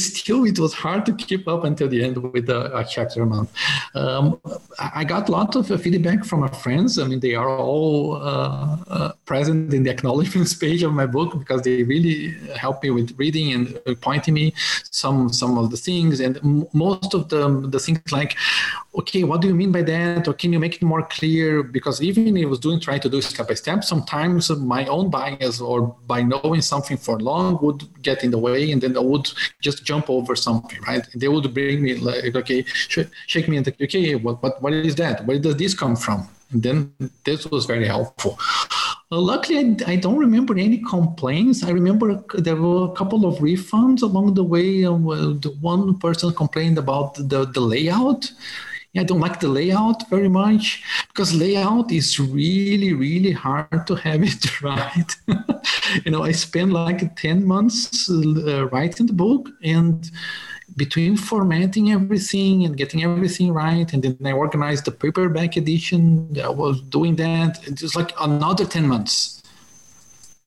[0.00, 3.26] still, it was hard to keep up until the end with a, a chapter a
[3.26, 3.52] month.
[3.94, 4.40] Um,
[4.78, 6.98] I got a lot of feedback from my friends.
[6.98, 11.38] I mean, they are all uh, uh, present in the acknowledgments page of my book
[11.38, 14.52] because they really helped me with reading and pointing me
[14.90, 16.18] some some of the things.
[16.18, 18.36] And m- most of the the things like,
[18.96, 20.26] okay, what do you mean by that?
[20.26, 21.62] Or can you make it more clear?
[21.62, 25.60] Because even I was doing trying to do step by step, sometimes my own bias
[25.60, 29.26] or by knowing something for long would get in the way and then I would
[29.66, 31.04] just jump over something, right?
[31.20, 32.60] They would bring me like, okay,
[33.32, 35.26] shake me and like, okay, what, what, what is that?
[35.26, 36.20] Where does this come from?
[36.50, 36.76] And then
[37.24, 38.38] this was very helpful.
[39.10, 41.62] Uh, luckily, I, I, don't remember any complaints.
[41.62, 44.84] I remember there were a couple of refunds along the way.
[44.84, 44.96] Uh,
[45.44, 48.30] the one person complained about the, the layout.
[48.98, 54.22] I don't like the layout very much because layout is really, really hard to have
[54.32, 55.10] it right.
[56.04, 60.10] you know, I spent like 10 months uh, writing the book and
[60.76, 66.36] between formatting everything and getting everything right, and then I organized the paperback edition.
[66.42, 67.66] I was doing that.
[67.66, 69.37] It was like another 10 months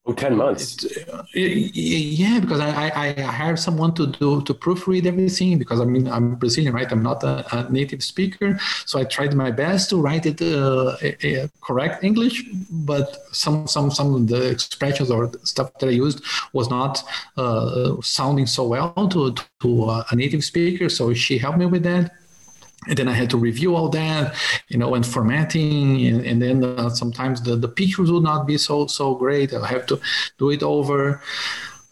[0.04, 0.84] Oh, 10 months.
[1.14, 6.08] Uh, yeah, because I, I, hired someone to do to proofread everything because I mean
[6.08, 6.92] I'm Brazilian, right?
[6.92, 10.98] I'm not a, a native speaker, so I tried my best to write it uh,
[11.04, 16.24] a, correct English, but some some some of the expressions or stuff that I used
[16.52, 17.04] was not
[17.38, 20.90] uh, sounding so well to to a native speaker.
[20.90, 22.12] So she helped me with that
[22.88, 24.36] and then I had to review all that,
[24.68, 28.58] you know, and formatting, and, and then uh, sometimes the, the pictures would not be
[28.58, 29.54] so so great.
[29.54, 30.00] I have to
[30.38, 31.22] do it over.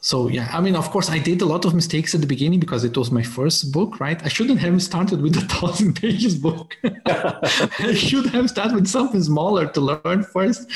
[0.02, 2.60] So yeah, I mean, of course, I did a lot of mistakes at the beginning
[2.60, 4.24] because it was my first book, right?
[4.24, 6.78] I shouldn't have started with a thousand pages book.
[7.06, 10.72] I should have started with something smaller to learn first.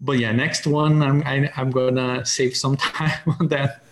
[0.00, 3.87] But yeah, next one, I'm i am gonna save some time on that.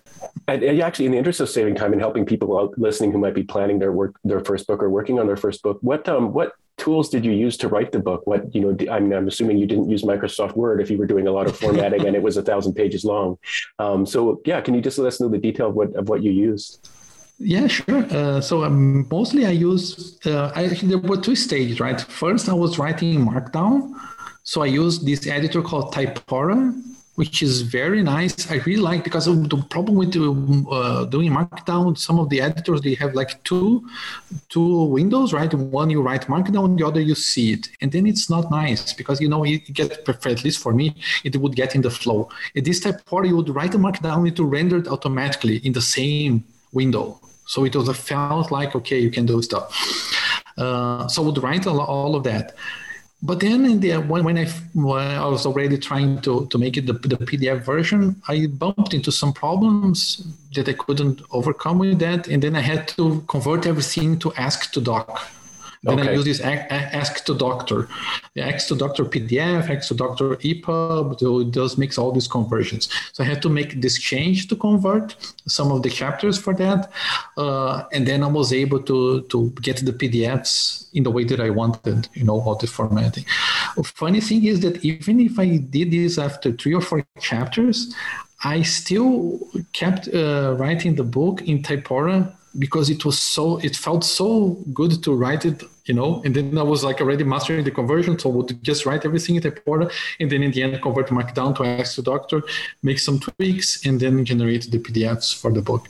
[0.49, 3.35] And, actually, in the interest of saving time and helping people out listening who might
[3.35, 6.33] be planning their work, their first book or working on their first book, what um,
[6.33, 8.27] what tools did you use to write the book?
[8.27, 8.93] What you know?
[8.93, 11.57] I'm, I'm assuming you didn't use Microsoft Word if you were doing a lot of
[11.57, 13.39] formatting and it was a thousand pages long.
[13.79, 16.23] Um, so yeah, can you just let us know the detail of what of what
[16.23, 16.89] you used?
[17.39, 18.05] Yeah, sure.
[18.11, 22.01] Uh, so um, mostly I use, uh, I, there were two stages, right?
[22.01, 23.93] First, I was writing Markdown.
[24.43, 26.73] So I used this editor called Typora,
[27.17, 28.51] which is very nice.
[28.51, 32.95] I really like because the problem with uh, doing Markdown, some of the editors they
[32.95, 33.89] have like two
[34.49, 35.53] two windows, right?
[35.53, 39.21] One you write Markdown, the other you see it, and then it's not nice because
[39.21, 40.39] you know it gets perfect.
[40.39, 40.95] At least for me,
[41.25, 42.29] it would get in the flow.
[42.55, 46.45] In this Typora, you would write a Markdown, will render it automatically in the same
[46.73, 47.19] window.
[47.47, 49.67] So it was felt like okay, you can do stuff.
[50.59, 52.55] Uh, so I would write all of that
[53.23, 56.77] but then in the when, when I when I was already trying to to make
[56.77, 61.99] it the, the PDF version, I bumped into some problems that I couldn't overcome with
[62.01, 65.19] that, and then I had to convert everything to AsciiDoc.
[65.87, 66.09] Then okay.
[66.11, 67.89] I use this Asciidoctor,
[68.35, 71.21] the Asciidoctor PDF, Asciidoctor EPUB.
[71.21, 72.89] So it does mix all these conversions.
[73.13, 75.15] So I had to make this change to convert
[75.47, 76.91] some of the chapters for that,
[77.37, 81.41] uh, and then I was able to to get the PDFs in the way that
[81.41, 82.09] I wanted.
[82.15, 83.25] You know, all the formatting.
[83.85, 87.95] funny thing is that even if I did this after three or four chapters,
[88.43, 89.39] I still
[89.73, 95.03] kept uh, writing the book in Typora because it was so it felt so good
[95.03, 98.31] to write it you know and then i was like already mastering the conversion so
[98.31, 99.91] i would just write everything in Typora
[100.21, 102.43] and then in the end convert markdown to Asciidoctor
[102.83, 105.89] make some tweaks and then generate the pdfs for the book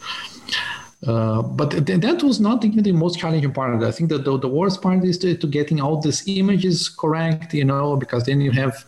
[1.06, 3.82] uh, but th- that was not even the most challenging part.
[3.82, 7.52] I think that the, the worst part is to, to getting all these images correct,
[7.52, 8.84] you know, because then you have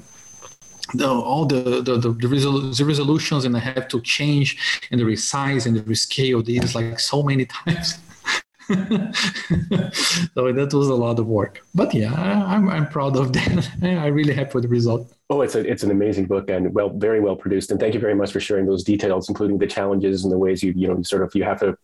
[0.95, 5.01] the, all the the, the, the, resol- the, resolutions and I have to change and
[5.01, 7.99] resize and rescale these like so many times.
[8.69, 8.75] so
[10.53, 11.63] that was a lot of work.
[11.75, 13.71] But yeah, I'm, I'm proud of that.
[13.83, 15.11] I'm really happy with the result.
[15.31, 17.71] Oh, it's a, it's an amazing book and well, very well produced.
[17.71, 20.63] And thank you very much for sharing those details, including the challenges and the ways
[20.63, 21.79] you, you know, sort of, you have to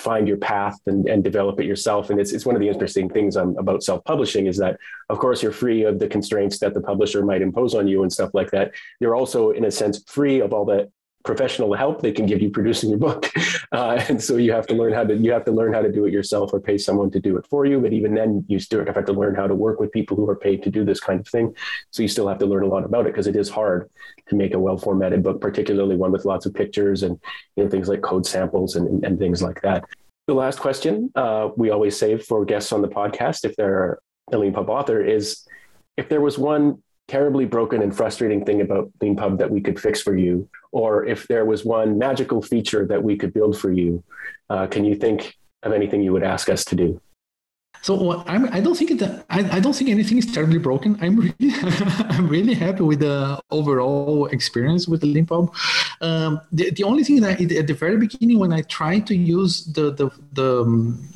[0.00, 2.10] find your path and, and develop it yourself.
[2.10, 4.78] And it's, it's one of the interesting things um, about self-publishing is that,
[5.08, 8.12] of course, you're free of the constraints that the publisher might impose on you and
[8.12, 8.72] stuff like that.
[9.00, 10.90] You're also, in a sense, free of all the
[11.22, 13.30] professional help they can give you producing your book.
[13.72, 15.92] Uh, and so you have to learn how to you have to learn how to
[15.92, 17.78] do it yourself or pay someone to do it for you.
[17.78, 20.34] But even then you still have to learn how to work with people who are
[20.34, 21.54] paid to do this kind of thing.
[21.92, 23.88] So you still have to learn a lot about it because it is hard
[24.28, 27.20] to make a well formatted book particularly one with lots of pictures and
[27.54, 29.84] you know things like code samples and, and things like that.
[30.26, 34.00] The last question uh, we always save for guests on the podcast if they're
[34.32, 35.46] a leanpub author is
[35.96, 40.00] if there was one terribly broken and frustrating thing about LeanPub that we could fix
[40.00, 44.02] for you, or if there was one magical feature that we could build for you,
[44.48, 47.00] uh, can you think of anything you would ask us to do?
[47.82, 50.98] So I'm, I don't think that I, I don't think anything is terribly broken.
[51.00, 51.54] I'm really
[52.10, 55.54] I'm really happy with the overall experience with the LeanPub.
[56.02, 59.64] Um, the, the only thing that at the very beginning when I tried to use
[59.64, 61.08] the the the um,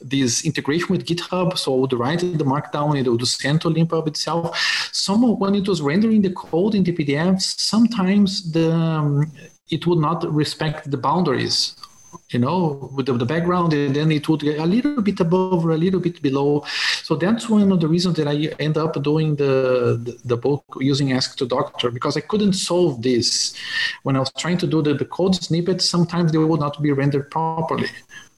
[0.00, 1.58] this integration with GitHub.
[1.58, 4.56] So I would write the markdown, it would send to LeanPub itself.
[4.92, 9.30] Some when it was rendering the code in the PDFs, sometimes the um,
[9.70, 11.76] it would not respect the boundaries
[12.30, 15.64] you know, with the, the, background, and then it would get a little bit above
[15.64, 16.64] or a little bit below.
[17.02, 20.64] So that's one of the reasons that I end up doing the, the, the book
[20.80, 23.54] using Asciidoctor because I couldn't solve this.
[24.02, 26.90] When I was trying to do the, the code snippets, sometimes they would not be
[26.92, 27.88] rendered properly.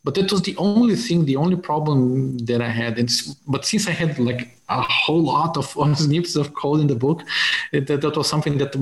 [0.09, 2.98] But that was the only thing, the only problem that I had.
[2.98, 3.11] And,
[3.46, 5.66] but since I had like a whole lot of
[5.98, 7.24] snippets of code in the book,
[7.72, 8.72] it, that, that was something that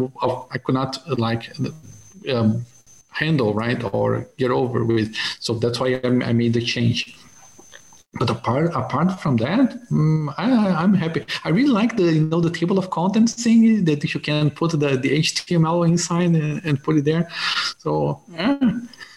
[0.53, 1.53] I could not like
[2.33, 2.65] um,
[3.11, 5.17] handle, right, or get over with.
[5.41, 7.19] So that's why I, I made the change
[8.19, 11.27] but apart apart from that, um, I, am happy.
[11.45, 14.71] I really like the you know the table of contents thing that you can put
[14.71, 17.29] the, the HTML inside and, and put it there.
[17.79, 18.59] So yeah.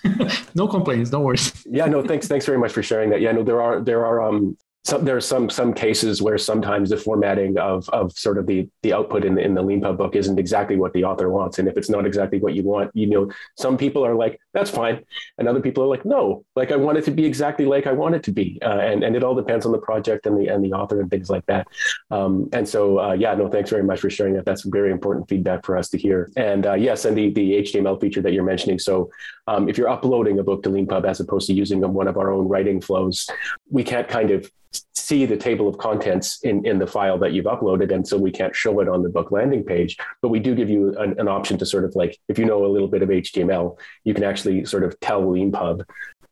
[0.56, 1.66] no complaints, no worries.
[1.70, 2.28] yeah, no, thanks.
[2.28, 3.22] Thanks very much for sharing that.
[3.22, 6.89] Yeah, no, there are there are um some, there are some some cases where sometimes
[6.89, 10.15] the formatting of of sort of the the output in the, in the LeanPub book
[10.15, 13.07] isn't exactly what the author wants, and if it's not exactly what you want, you
[13.07, 15.03] know, some people are like, "That's fine,"
[15.38, 17.91] and other people are like, "No, like I want it to be exactly like I
[17.91, 20.47] want it to be," uh, and and it all depends on the project and the
[20.47, 21.67] and the author and things like that.
[22.09, 24.45] Um, and so, uh, yeah, no, thanks very much for sharing that.
[24.45, 26.32] That's very important feedback for us to hear.
[26.38, 28.80] And uh, yes, and the the HTML feature that you're mentioning.
[28.80, 29.11] So,
[29.47, 32.32] um, if you're uploading a book to LeanPub as opposed to using one of our
[32.32, 33.27] own writing flows,
[33.69, 34.49] we can't kind of
[34.93, 37.91] see the table of contents in, in the file that you've uploaded.
[37.93, 40.70] And so we can't show it on the book landing page, but we do give
[40.70, 43.09] you an, an option to sort of like, if you know a little bit of
[43.09, 45.84] HTML, you can actually sort of tell LeanPub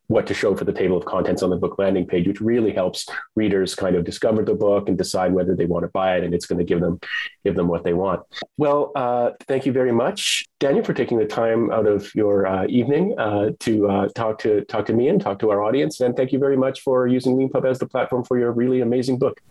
[0.08, 2.72] what to show for the table of contents on the book landing page, which really
[2.72, 6.24] helps readers kind of discover the book and decide whether they want to buy it,
[6.24, 6.99] and it's going to give them
[7.43, 8.22] give them what they want.
[8.58, 12.66] Well, uh, thank you very much, Daniel, for taking the time out of your uh,
[12.68, 16.16] evening uh, to uh, talk to talk to me and talk to our audience, and
[16.16, 19.41] thank you very much for using LeanPub as the platform for your really amazing book.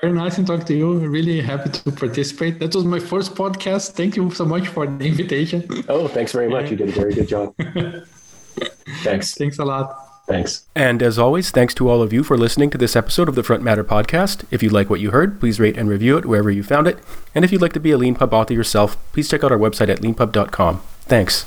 [0.00, 0.98] Very nice to talk to you.
[0.98, 2.58] Really happy to participate.
[2.60, 3.92] That was my first podcast.
[3.92, 5.84] Thank you so much for the invitation.
[5.88, 6.70] Oh, thanks very much.
[6.70, 7.54] You did a very good job.
[9.02, 9.34] Thanks.
[9.34, 10.08] Thanks a lot.
[10.26, 10.66] Thanks.
[10.74, 13.42] And as always, thanks to all of you for listening to this episode of the
[13.42, 14.44] Front Matter podcast.
[14.50, 16.98] If you like what you heard, please rate and review it wherever you found it.
[17.34, 19.88] And if you'd like to be a LeanPub author yourself, please check out our website
[19.88, 20.82] at leanpub.com.
[21.00, 21.44] Thanks.